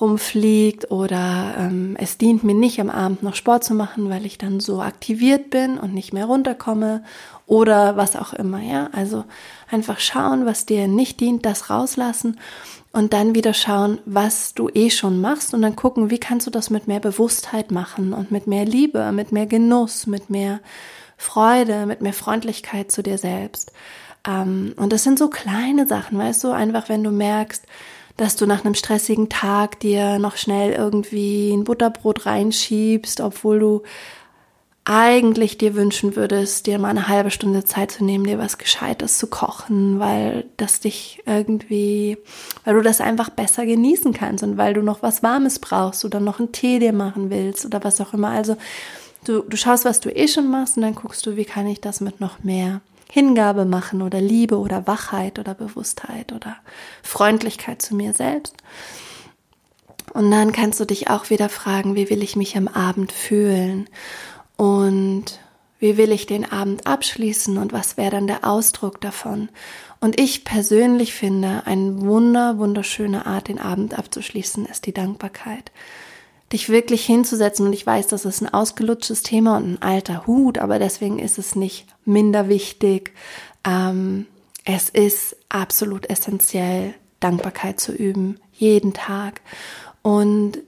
rumfliegt 0.00 0.90
oder 0.90 1.54
ähm, 1.58 1.94
es 2.00 2.16
dient 2.16 2.42
mir 2.42 2.54
nicht 2.54 2.80
am 2.80 2.88
Abend 2.88 3.22
noch 3.22 3.34
Sport 3.34 3.64
zu 3.64 3.74
machen, 3.74 4.08
weil 4.08 4.24
ich 4.24 4.38
dann 4.38 4.58
so 4.58 4.80
aktiviert 4.80 5.50
bin 5.50 5.78
und 5.78 5.92
nicht 5.92 6.14
mehr 6.14 6.24
runterkomme 6.24 7.04
oder 7.46 7.98
was 7.98 8.16
auch 8.16 8.32
immer, 8.32 8.60
ja. 8.60 8.88
Also 8.92 9.24
einfach 9.70 10.00
schauen, 10.00 10.46
was 10.46 10.64
dir 10.64 10.88
nicht 10.88 11.20
dient, 11.20 11.44
das 11.44 11.68
rauslassen 11.68 12.38
und 12.92 13.12
dann 13.12 13.34
wieder 13.34 13.54
schauen, 13.54 13.98
was 14.04 14.54
du 14.54 14.68
eh 14.68 14.90
schon 14.90 15.20
machst 15.20 15.54
und 15.54 15.62
dann 15.62 15.76
gucken, 15.76 16.10
wie 16.10 16.18
kannst 16.18 16.46
du 16.46 16.50
das 16.50 16.70
mit 16.70 16.88
mehr 16.88 17.00
Bewusstheit 17.00 17.70
machen 17.70 18.12
und 18.12 18.30
mit 18.30 18.46
mehr 18.46 18.64
Liebe, 18.64 19.12
mit 19.12 19.30
mehr 19.30 19.46
Genuss, 19.46 20.06
mit 20.06 20.28
mehr 20.28 20.60
Freude, 21.16 21.86
mit 21.86 22.00
mehr 22.00 22.12
Freundlichkeit 22.12 22.90
zu 22.90 23.02
dir 23.02 23.18
selbst. 23.18 23.72
Ähm, 24.26 24.74
und 24.76 24.92
das 24.92 25.04
sind 25.04 25.18
so 25.18 25.28
kleine 25.28 25.86
Sachen, 25.86 26.18
weißt 26.18 26.42
du, 26.44 26.50
einfach 26.50 26.88
wenn 26.88 27.04
du 27.04 27.10
merkst, 27.10 27.64
dass 28.16 28.36
du 28.36 28.46
nach 28.46 28.64
einem 28.64 28.74
stressigen 28.74 29.28
Tag 29.28 29.80
dir 29.80 30.18
noch 30.18 30.36
schnell 30.36 30.72
irgendwie 30.72 31.52
ein 31.52 31.64
Butterbrot 31.64 32.26
reinschiebst, 32.26 33.20
obwohl 33.20 33.58
du 33.60 33.82
eigentlich 34.84 35.58
dir 35.58 35.74
wünschen 35.74 36.16
würdest, 36.16 36.66
dir 36.66 36.78
mal 36.78 36.88
eine 36.88 37.08
halbe 37.08 37.30
Stunde 37.30 37.64
Zeit 37.64 37.92
zu 37.92 38.04
nehmen, 38.04 38.24
dir 38.24 38.38
was 38.38 38.58
Gescheites 38.58 39.18
zu 39.18 39.26
kochen, 39.26 40.00
weil 40.00 40.46
das 40.56 40.80
dich 40.80 41.22
irgendwie, 41.26 42.16
weil 42.64 42.74
du 42.74 42.82
das 42.82 43.00
einfach 43.00 43.30
besser 43.30 43.66
genießen 43.66 44.12
kannst 44.12 44.42
und 44.42 44.56
weil 44.56 44.74
du 44.74 44.82
noch 44.82 45.02
was 45.02 45.22
Warmes 45.22 45.58
brauchst 45.58 46.04
oder 46.04 46.18
noch 46.18 46.38
einen 46.38 46.52
Tee 46.52 46.78
dir 46.78 46.92
machen 46.92 47.30
willst 47.30 47.66
oder 47.66 47.84
was 47.84 48.00
auch 48.00 48.14
immer. 48.14 48.30
Also 48.30 48.56
du, 49.24 49.42
du 49.42 49.56
schaust, 49.56 49.84
was 49.84 50.00
du 50.00 50.08
eh 50.10 50.28
schon 50.28 50.50
machst 50.50 50.76
und 50.76 50.82
dann 50.82 50.94
guckst 50.94 51.26
du, 51.26 51.36
wie 51.36 51.44
kann 51.44 51.66
ich 51.66 51.80
das 51.80 52.00
mit 52.00 52.20
noch 52.20 52.42
mehr 52.42 52.80
Hingabe 53.10 53.64
machen 53.64 54.02
oder 54.02 54.20
Liebe 54.20 54.58
oder 54.58 54.86
Wachheit 54.86 55.38
oder 55.38 55.54
Bewusstheit 55.54 56.32
oder 56.32 56.56
Freundlichkeit 57.02 57.82
zu 57.82 57.94
mir 57.94 58.12
selbst. 58.12 58.56
Und 60.12 60.30
dann 60.30 60.52
kannst 60.52 60.80
du 60.80 60.84
dich 60.84 61.08
auch 61.08 61.30
wieder 61.30 61.48
fragen, 61.48 61.94
wie 61.94 62.10
will 62.10 62.22
ich 62.22 62.34
mich 62.34 62.56
am 62.56 62.68
Abend 62.68 63.12
fühlen? 63.12 63.88
Und 64.60 65.40
wie 65.78 65.96
will 65.96 66.12
ich 66.12 66.26
den 66.26 66.44
Abend 66.44 66.86
abschließen 66.86 67.56
und 67.56 67.72
was 67.72 67.96
wäre 67.96 68.10
dann 68.10 68.26
der 68.26 68.44
Ausdruck 68.44 69.00
davon? 69.00 69.48
Und 70.00 70.20
ich 70.20 70.44
persönlich 70.44 71.14
finde, 71.14 71.62
eine 71.64 72.02
wunder, 72.02 72.58
wunderschöne 72.58 73.24
Art, 73.24 73.48
den 73.48 73.58
Abend 73.58 73.98
abzuschließen, 73.98 74.66
ist 74.66 74.84
die 74.84 74.92
Dankbarkeit. 74.92 75.72
Dich 76.52 76.68
wirklich 76.68 77.06
hinzusetzen 77.06 77.68
und 77.68 77.72
ich 77.72 77.86
weiß, 77.86 78.08
das 78.08 78.26
ist 78.26 78.42
ein 78.42 78.52
ausgelutschtes 78.52 79.22
Thema 79.22 79.56
und 79.56 79.64
ein 79.64 79.82
alter 79.82 80.26
Hut, 80.26 80.58
aber 80.58 80.78
deswegen 80.78 81.18
ist 81.18 81.38
es 81.38 81.56
nicht 81.56 81.86
minder 82.04 82.50
wichtig. 82.50 83.14
Ähm, 83.66 84.26
es 84.66 84.90
ist 84.90 85.36
absolut 85.48 86.10
essentiell, 86.10 86.92
Dankbarkeit 87.18 87.80
zu 87.80 87.92
üben, 87.92 88.38
jeden 88.52 88.92
Tag. 88.92 89.40
Und 90.02 90.58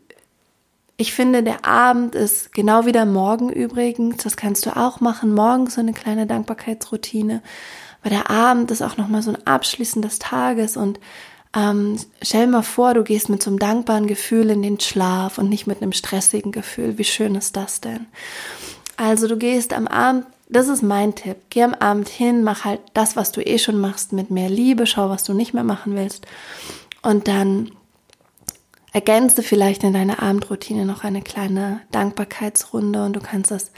ich 0.96 1.12
finde, 1.12 1.42
der 1.42 1.64
Abend 1.64 2.14
ist 2.14 2.52
genau 2.52 2.86
wie 2.86 2.92
der 2.92 3.06
Morgen 3.06 3.50
übrigens. 3.50 4.22
Das 4.22 4.36
kannst 4.36 4.66
du 4.66 4.76
auch 4.76 5.00
machen. 5.00 5.34
Morgens 5.34 5.74
so 5.74 5.80
eine 5.80 5.92
kleine 5.92 6.26
Dankbarkeitsroutine. 6.26 7.42
Weil 8.02 8.10
der 8.10 8.30
Abend 8.30 8.70
ist 8.70 8.82
auch 8.82 8.96
nochmal 8.96 9.22
so 9.22 9.30
ein 9.30 9.46
Abschließen 9.46 10.02
des 10.02 10.18
Tages 10.18 10.76
und 10.76 10.98
ähm, 11.54 11.98
stell 12.22 12.46
mal 12.46 12.62
vor, 12.62 12.94
du 12.94 13.04
gehst 13.04 13.28
mit 13.28 13.42
so 13.42 13.50
einem 13.50 13.58
dankbaren 13.58 14.06
Gefühl 14.06 14.50
in 14.50 14.62
den 14.62 14.80
Schlaf 14.80 15.38
und 15.38 15.48
nicht 15.48 15.66
mit 15.66 15.82
einem 15.82 15.92
stressigen 15.92 16.50
Gefühl. 16.50 16.98
Wie 16.98 17.04
schön 17.04 17.34
ist 17.34 17.56
das 17.56 17.80
denn? 17.80 18.06
Also 18.96 19.28
du 19.28 19.36
gehst 19.36 19.74
am 19.74 19.86
Abend, 19.86 20.26
das 20.48 20.68
ist 20.68 20.82
mein 20.82 21.14
Tipp. 21.14 21.36
Geh 21.50 21.62
am 21.62 21.74
Abend 21.74 22.08
hin, 22.08 22.42
mach 22.42 22.64
halt 22.64 22.80
das, 22.94 23.16
was 23.16 23.32
du 23.32 23.40
eh 23.42 23.58
schon 23.58 23.78
machst, 23.78 24.12
mit 24.12 24.30
mehr 24.30 24.48
Liebe, 24.48 24.86
schau, 24.86 25.10
was 25.10 25.24
du 25.24 25.34
nicht 25.34 25.52
mehr 25.52 25.64
machen 25.64 25.94
willst. 25.94 26.26
Und 27.02 27.28
dann 27.28 27.72
ergänze 28.92 29.42
vielleicht 29.42 29.84
in 29.84 29.92
deiner 29.92 30.22
Abendroutine 30.22 30.84
noch 30.84 31.02
eine 31.04 31.22
kleine 31.22 31.80
Dankbarkeitsrunde 31.90 33.04
und 33.04 33.14
du 33.14 33.20
kannst 33.20 33.50
das 33.50 33.72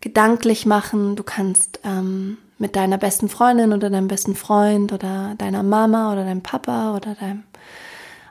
gedanklich 0.00 0.66
machen. 0.66 1.16
Du 1.16 1.22
kannst 1.22 1.80
ähm, 1.84 2.38
mit 2.58 2.76
deiner 2.76 2.98
besten 2.98 3.28
Freundin 3.28 3.72
oder 3.72 3.88
deinem 3.88 4.08
besten 4.08 4.34
Freund 4.34 4.92
oder 4.92 5.34
deiner 5.38 5.62
Mama 5.62 6.12
oder 6.12 6.24
deinem 6.24 6.42
Papa 6.42 6.96
oder 6.96 7.14
deinem 7.14 7.44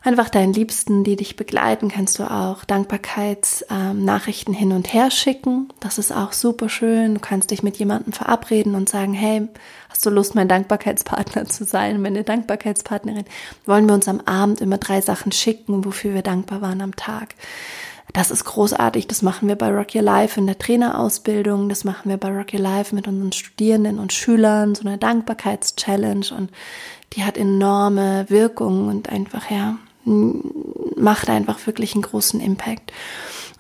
einfach 0.08 0.30
deinen 0.30 0.54
Liebsten, 0.54 1.04
die 1.04 1.18
dich 1.18 1.36
begleiten, 1.36 1.90
kannst 1.90 2.18
du 2.18 2.24
auch 2.24 2.64
Dankbarkeitsnachrichten 2.64 4.54
ähm, 4.54 4.60
hin 4.60 4.72
und 4.72 4.94
her 4.94 5.12
schicken. 5.12 5.68
Das 5.82 5.98
ist 5.98 6.14
auch 6.14 6.32
super 6.32 6.70
schön. 6.70 7.16
Du 7.16 7.20
kannst 7.20 7.52
dich 7.52 7.62
mit 7.62 7.76
jemandem 7.76 8.14
verabreden 8.14 8.76
und 8.76 8.88
sagen, 8.88 9.14
hey, 9.14 9.50
hast 9.90 10.06
du 10.06 10.10
Lust, 10.10 10.34
mein 10.34 10.48
Dankbarkeitspartner 10.48 11.46
zu 11.48 11.66
sein, 11.66 12.02
meine 12.02 12.24
Dankbarkeitspartnerin? 12.24 13.26
Wollen 13.66 13.86
wir 13.86 13.94
uns 13.94 14.08
am 14.08 14.22
Abend 14.22 14.62
immer 14.62 14.78
drei 14.78 15.02
Sachen 15.02 15.34
schicken, 15.34 15.84
wofür 15.84 16.14
wir 16.14 16.22
dankbar 16.22 16.62
waren 16.62 16.80
am 16.80 16.96
Tag? 16.96 17.36
Das 18.14 18.32
ist 18.32 18.46
großartig. 18.46 19.08
Das 19.08 19.22
machen 19.22 19.50
wir 19.50 19.58
bei 19.58 19.70
Rock 19.70 19.94
Your 19.94 20.04
Life 20.04 20.40
in 20.40 20.48
der 20.48 20.58
Trainerausbildung. 20.58 21.68
Das 21.68 21.84
machen 21.84 22.10
wir 22.10 22.16
bei 22.16 22.30
Rock 22.30 22.54
Your 22.54 22.62
Life 22.62 22.96
mit 22.96 23.10
unseren 23.10 23.34
Studierenden 23.34 24.00
und 24.00 24.14
Schülern. 24.14 24.74
So 24.74 24.88
eine 24.88 24.98
Dankbarkeitschallenge 24.98 26.28
und 26.36 26.50
die 27.14 27.26
hat 27.26 27.38
enorme 27.38 28.26
Wirkung 28.30 28.88
und 28.88 29.10
einfach, 29.10 29.52
ja, 29.52 29.78
macht 30.96 31.30
einfach 31.30 31.66
wirklich 31.68 31.94
einen 31.94 32.04
großen 32.04 32.40
Impact 32.40 32.92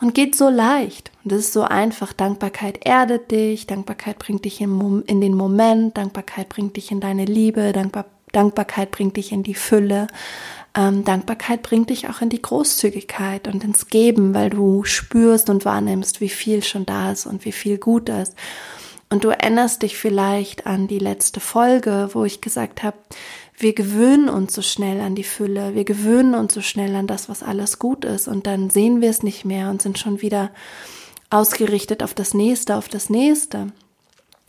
und 0.01 0.13
geht 0.13 0.35
so 0.35 0.49
leicht. 0.49 1.11
Und 1.23 1.31
das 1.31 1.39
ist 1.39 1.53
so 1.53 1.63
einfach. 1.63 2.13
Dankbarkeit 2.13 2.85
erdet 2.85 3.31
dich, 3.31 3.67
Dankbarkeit 3.67 4.19
bringt 4.19 4.45
dich 4.45 4.61
in, 4.61 5.03
in 5.07 5.21
den 5.21 5.33
Moment, 5.33 5.97
Dankbarkeit 5.97 6.49
bringt 6.49 6.77
dich 6.77 6.91
in 6.91 6.99
deine 6.99 7.25
Liebe, 7.25 7.73
Dankbar 7.73 8.05
Dankbarkeit 8.33 8.91
bringt 8.91 9.15
dich 9.15 9.31
in 9.31 9.43
die 9.43 9.55
Fülle. 9.55 10.07
ähm, 10.75 11.05
Dankbarkeit 11.05 11.63
bringt 11.63 11.89
dich 11.89 12.09
auch 12.09 12.21
in 12.21 12.29
die 12.29 12.41
Großzügigkeit 12.41 13.47
und 13.47 13.63
ins 13.63 13.87
Geben, 13.87 14.33
weil 14.33 14.49
du 14.49 14.83
spürst 14.83 15.49
und 15.49 15.63
wahrnimmst, 15.65 16.19
wie 16.19 16.29
viel 16.29 16.61
schon 16.61 16.85
da 16.85 17.11
ist 17.13 17.25
und 17.25 17.45
wie 17.45 17.53
viel 17.53 17.77
gut 17.77 18.09
ist. 18.09 18.35
Und 19.09 19.23
du 19.23 19.29
erinnerst 19.29 19.83
dich 19.83 19.97
vielleicht 19.97 20.65
an 20.65 20.87
die 20.87 20.99
letzte 20.99 21.39
Folge, 21.39 22.09
wo 22.13 22.25
ich 22.25 22.41
gesagt 22.41 22.83
habe, 22.83 22.97
wir 23.57 23.73
gewöhnen 23.73 24.29
uns 24.29 24.53
so 24.53 24.61
schnell 24.61 24.99
an 25.01 25.15
die 25.15 25.23
Fülle, 25.23 25.73
wir 25.73 25.85
gewöhnen 25.85 26.35
uns 26.35 26.53
so 26.53 26.61
schnell 26.61 26.95
an 26.95 27.07
das, 27.07 27.29
was 27.29 27.41
alles 27.41 27.79
gut 27.79 28.05
ist 28.05 28.27
und 28.27 28.45
dann 28.45 28.69
sehen 28.69 29.01
wir 29.01 29.09
es 29.09 29.23
nicht 29.23 29.45
mehr 29.45 29.69
und 29.69 29.81
sind 29.81 29.97
schon 29.97 30.21
wieder 30.21 30.51
ausgerichtet 31.29 32.03
auf 32.03 32.13
das 32.13 32.33
nächste, 32.33 32.75
auf 32.75 32.87
das 32.89 33.09
nächste. 33.09 33.67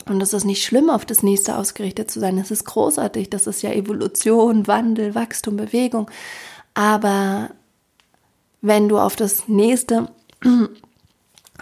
Und 0.05 0.21
es 0.21 0.33
ist 0.33 0.45
nicht 0.45 0.63
schlimm, 0.63 0.89
auf 0.89 1.05
das 1.05 1.23
nächste 1.23 1.57
ausgerichtet 1.57 2.09
zu 2.09 2.19
sein. 2.19 2.37
Es 2.37 2.51
ist 2.51 2.65
großartig. 2.65 3.29
Das 3.29 3.47
ist 3.47 3.61
ja 3.61 3.71
Evolution, 3.71 4.65
Wandel, 4.65 5.13
Wachstum, 5.13 5.55
Bewegung. 5.55 6.09
Aber 6.73 7.51
wenn 8.61 8.89
du 8.89 8.97
auf 8.97 9.15
das 9.15 9.47
nächste 9.47 10.09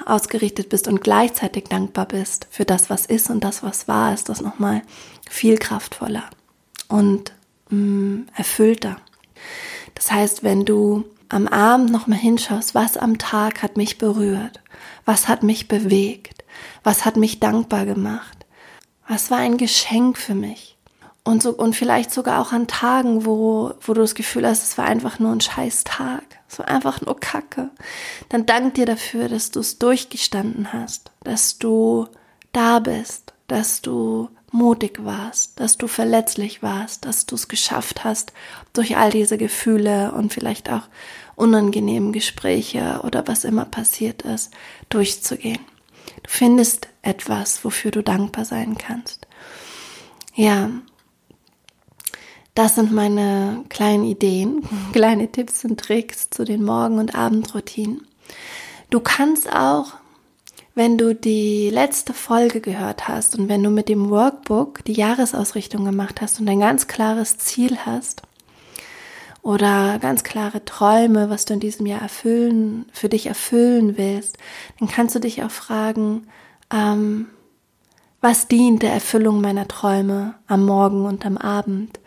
ausgerichtet 0.06 0.70
bist 0.70 0.88
und 0.88 1.02
gleichzeitig 1.02 1.66
dankbar 1.66 2.06
bist 2.06 2.48
für 2.50 2.66
das, 2.66 2.90
was 2.90 3.06
ist 3.06 3.30
und 3.30 3.44
das, 3.44 3.64
was 3.64 3.88
war, 3.88 4.14
ist 4.14 4.30
das 4.30 4.42
nochmal 4.42 4.82
viel 5.30 5.58
kraftvoller 5.58 6.24
und 6.88 7.34
mh, 7.70 7.78
mm, 7.78 8.28
erfüllter. 8.36 8.98
Das 9.96 10.12
heißt, 10.12 10.44
wenn 10.44 10.66
du 10.66 11.06
am 11.30 11.48
Abend 11.48 11.92
nochmal 11.92 12.20
hinschaust, 12.20 12.76
was 12.76 12.98
am 12.98 13.18
Tag 13.18 13.62
hat 13.62 13.78
mich 13.78 13.98
berührt, 13.98 14.62
was 15.06 15.28
hat 15.28 15.44
mich 15.44 15.68
bewegt, 15.68 16.44
was 16.84 17.06
hat 17.06 17.18
mich 17.18 17.40
dankbar 17.40 17.86
gemacht, 17.86 18.46
was 19.08 19.32
war 19.32 19.40
ein 19.40 19.58
Geschenk 19.58 20.18
für 20.18 20.36
mich. 20.36 20.77
Und, 21.28 21.44
so, 21.44 21.50
und 21.50 21.76
vielleicht 21.76 22.14
sogar 22.14 22.40
auch 22.42 22.54
an 22.54 22.68
Tagen, 22.68 23.26
wo, 23.26 23.74
wo 23.82 23.94
du 23.94 24.00
das 24.00 24.16
Gefühl 24.16 24.48
hast, 24.48 24.64
es 24.64 24.78
war 24.78 24.86
einfach 24.86 25.20
nur 25.20 25.34
ein 25.34 25.42
scheiß 25.42 25.84
Tag. 25.84 26.24
Es 26.50 26.58
war 26.58 26.70
einfach 26.70 27.02
nur 27.02 27.20
Kacke. 27.20 27.70
Dann 28.30 28.46
dank 28.46 28.76
dir 28.76 28.86
dafür, 28.86 29.28
dass 29.28 29.52
du 29.52 29.60
es 29.60 29.78
durchgestanden 29.78 30.72
hast, 30.72 31.12
dass 31.26 31.60
du 31.60 32.08
da 32.54 32.80
bist, 32.80 33.34
dass 33.48 33.82
du 33.82 34.30
mutig 34.54 35.04
warst, 35.04 35.60
dass 35.60 35.78
du 35.78 35.88
verletzlich 35.88 36.64
warst, 36.64 37.04
dass 37.04 37.26
du 37.26 37.36
es 37.36 37.50
geschafft 37.50 38.06
hast, 38.06 38.32
durch 38.72 38.96
all 38.96 39.12
diese 39.12 39.38
Gefühle 39.38 40.14
und 40.14 40.32
vielleicht 40.32 40.72
auch 40.72 40.84
unangenehmen 41.36 42.14
Gespräche 42.14 43.02
oder 43.04 43.28
was 43.28 43.44
immer 43.44 43.66
passiert 43.66 44.22
ist, 44.22 44.54
durchzugehen. 44.88 45.60
Du 46.24 46.30
findest 46.30 46.88
etwas, 47.02 47.66
wofür 47.66 47.92
du 47.92 48.02
dankbar 48.02 48.46
sein 48.46 48.78
kannst. 48.78 49.28
Ja, 50.34 50.70
das 52.58 52.74
sind 52.74 52.92
meine 52.92 53.66
kleinen 53.70 54.04
Ideen, 54.04 54.68
kleine 54.92 55.32
Tipps 55.32 55.64
und 55.64 55.80
Tricks 55.80 56.32
zu 56.32 56.44
den 56.44 56.64
Morgen- 56.64 56.98
und 56.98 57.14
Abendroutinen. 57.14 58.08
Du 58.90 59.00
kannst 59.00 59.54
auch, 59.54 59.94
wenn 60.74 60.98
du 60.98 61.14
die 61.14 61.70
letzte 61.70 62.14
Folge 62.14 62.60
gehört 62.60 63.08
hast 63.08 63.38
und 63.38 63.48
wenn 63.48 63.62
du 63.62 63.70
mit 63.70 63.90
dem 63.90 64.10
Workbook 64.10 64.84
die 64.86 64.94
Jahresausrichtung 64.94 65.86
gemacht 65.86 66.20
hast 66.20 66.40
und 66.40 66.50
ein 66.50 66.60
ganz 66.60 66.88
klares 66.88 67.38
Ziel 67.38 67.78
hast 67.86 68.24
oder 69.44 70.00
ganz 70.00 70.24
klare 70.24 70.66
Träume, 70.66 71.30
was 71.30 71.46
du 71.46 71.54
in 71.54 71.60
diesem 71.60 71.86
Jahr 71.86 72.02
erfüllen, 72.02 72.88
für 72.92 73.08
dich 73.08 73.28
erfüllen 73.28 73.98
willst, 73.98 74.38
dann 74.80 74.88
kannst 74.88 75.14
du 75.14 75.20
dich 75.20 75.44
auch 75.44 75.52
fragen, 75.52 76.28
ähm, 76.74 77.28
was 78.22 78.48
dient 78.48 78.82
der 78.82 78.94
Erfüllung 78.94 79.42
meiner 79.42 79.68
Träume 79.68 80.36
am 80.48 80.66
Morgen 80.66 81.06
und 81.06 81.26
am 81.26 81.38
Abend? 81.38 82.00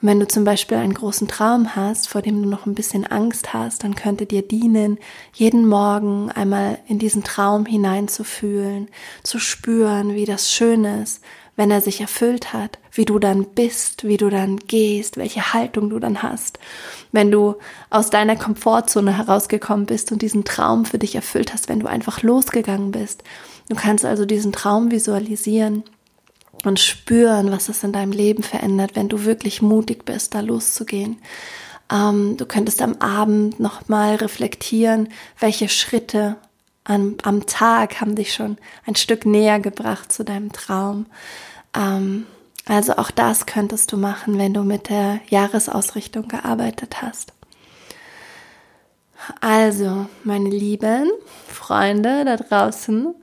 Und 0.00 0.08
wenn 0.08 0.20
du 0.20 0.28
zum 0.28 0.44
Beispiel 0.44 0.76
einen 0.76 0.92
großen 0.92 1.28
Traum 1.28 1.74
hast, 1.74 2.08
vor 2.08 2.20
dem 2.20 2.42
du 2.42 2.48
noch 2.48 2.66
ein 2.66 2.74
bisschen 2.74 3.06
Angst 3.06 3.54
hast, 3.54 3.84
dann 3.84 3.94
könnte 3.94 4.26
dir 4.26 4.42
dienen, 4.42 4.98
jeden 5.32 5.66
Morgen 5.66 6.30
einmal 6.30 6.78
in 6.86 6.98
diesen 6.98 7.24
Traum 7.24 7.64
hineinzufühlen, 7.64 8.88
zu 9.22 9.38
spüren, 9.38 10.14
wie 10.14 10.26
das 10.26 10.52
schön 10.52 10.84
ist, 10.84 11.22
wenn 11.56 11.70
er 11.70 11.80
sich 11.80 12.00
erfüllt 12.00 12.52
hat, 12.52 12.78
wie 12.92 13.04
du 13.04 13.18
dann 13.18 13.46
bist, 13.46 14.04
wie 14.04 14.16
du 14.16 14.28
dann 14.28 14.58
gehst, 14.58 15.16
welche 15.16 15.54
Haltung 15.54 15.88
du 15.88 15.98
dann 15.98 16.22
hast. 16.22 16.58
Wenn 17.12 17.30
du 17.30 17.54
aus 17.90 18.10
deiner 18.10 18.36
Komfortzone 18.36 19.16
herausgekommen 19.16 19.86
bist 19.86 20.12
und 20.12 20.20
diesen 20.20 20.44
Traum 20.44 20.84
für 20.84 20.98
dich 20.98 21.14
erfüllt 21.14 21.52
hast, 21.52 21.68
wenn 21.68 21.80
du 21.80 21.86
einfach 21.86 22.22
losgegangen 22.22 22.90
bist. 22.90 23.22
Du 23.68 23.76
kannst 23.76 24.04
also 24.04 24.24
diesen 24.24 24.52
Traum 24.52 24.90
visualisieren 24.90 25.84
und 26.64 26.80
spüren, 26.80 27.50
was 27.50 27.68
es 27.68 27.82
in 27.82 27.92
deinem 27.92 28.12
Leben 28.12 28.42
verändert, 28.42 28.92
wenn 28.94 29.08
du 29.08 29.24
wirklich 29.24 29.62
mutig 29.62 30.04
bist, 30.04 30.34
da 30.34 30.40
loszugehen. 30.40 31.18
Ähm, 31.90 32.36
du 32.36 32.46
könntest 32.46 32.82
am 32.82 32.96
Abend 32.96 33.60
nochmal 33.60 34.16
reflektieren, 34.16 35.08
welche 35.38 35.68
Schritte 35.68 36.36
am, 36.84 37.16
am 37.22 37.46
Tag 37.46 38.00
haben 38.00 38.14
dich 38.14 38.34
schon 38.34 38.58
ein 38.86 38.96
Stück 38.96 39.24
näher 39.26 39.60
gebracht 39.60 40.12
zu 40.12 40.24
deinem 40.24 40.52
Traum. 40.52 41.06
Ähm, 41.74 42.26
also 42.66 42.96
auch 42.96 43.10
das 43.10 43.46
könntest 43.46 43.92
du 43.92 43.96
machen, 43.96 44.38
wenn 44.38 44.54
du 44.54 44.62
mit 44.62 44.88
der 44.88 45.20
Jahresausrichtung 45.28 46.28
gearbeitet 46.28 47.02
hast. 47.02 47.32
Also, 49.40 50.06
meine 50.22 50.50
lieben 50.50 51.10
Freunde 51.48 52.24
da 52.24 52.36
draußen, 52.36 53.14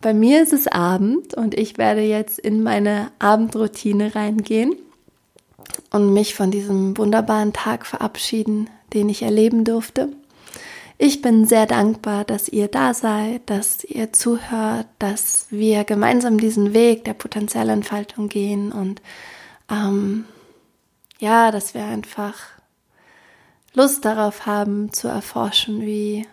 bei 0.00 0.14
mir 0.14 0.42
ist 0.42 0.52
es 0.52 0.68
Abend 0.68 1.34
und 1.34 1.54
ich 1.54 1.78
werde 1.78 2.02
jetzt 2.02 2.38
in 2.38 2.62
meine 2.62 3.10
Abendroutine 3.18 4.14
reingehen 4.14 4.76
und 5.90 6.12
mich 6.12 6.34
von 6.34 6.50
diesem 6.50 6.96
wunderbaren 6.96 7.52
Tag 7.52 7.86
verabschieden, 7.86 8.70
den 8.94 9.08
ich 9.08 9.22
erleben 9.22 9.64
durfte. 9.64 10.08
Ich 11.00 11.22
bin 11.22 11.46
sehr 11.46 11.66
dankbar, 11.66 12.24
dass 12.24 12.48
ihr 12.48 12.66
da 12.66 12.92
seid, 12.92 13.48
dass 13.48 13.84
ihr 13.84 14.12
zuhört, 14.12 14.86
dass 14.98 15.46
wir 15.50 15.84
gemeinsam 15.84 16.38
diesen 16.38 16.74
Weg 16.74 17.04
der 17.04 17.14
Potenzialentfaltung 17.14 18.28
gehen 18.28 18.72
und 18.72 19.00
ähm, 19.70 20.24
ja, 21.20 21.50
dass 21.52 21.74
wir 21.74 21.84
einfach 21.84 22.34
Lust 23.74 24.04
darauf 24.04 24.46
haben 24.46 24.92
zu 24.92 25.06
erforschen, 25.06 25.82
wie, 25.82 26.26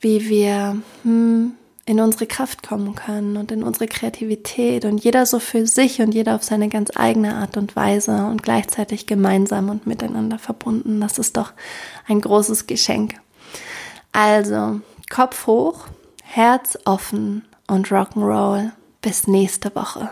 wie 0.00 0.28
wir 0.28 0.82
hm, 1.02 1.52
in 1.90 1.98
unsere 1.98 2.26
Kraft 2.26 2.62
kommen 2.62 2.94
können 2.94 3.36
und 3.36 3.50
in 3.50 3.64
unsere 3.64 3.88
Kreativität 3.88 4.84
und 4.84 5.02
jeder 5.02 5.26
so 5.26 5.40
für 5.40 5.66
sich 5.66 6.00
und 6.00 6.14
jeder 6.14 6.36
auf 6.36 6.44
seine 6.44 6.68
ganz 6.68 6.90
eigene 6.94 7.34
Art 7.34 7.56
und 7.56 7.74
Weise 7.74 8.26
und 8.26 8.44
gleichzeitig 8.44 9.06
gemeinsam 9.06 9.68
und 9.70 9.88
miteinander 9.88 10.38
verbunden. 10.38 11.00
Das 11.00 11.18
ist 11.18 11.36
doch 11.36 11.52
ein 12.06 12.20
großes 12.20 12.68
Geschenk. 12.68 13.14
Also, 14.12 14.80
Kopf 15.10 15.48
hoch, 15.48 15.88
Herz 16.22 16.78
offen 16.84 17.44
und 17.66 17.88
Rock'n'Roll. 17.88 18.70
Bis 19.02 19.26
nächste 19.26 19.74
Woche. 19.74 20.10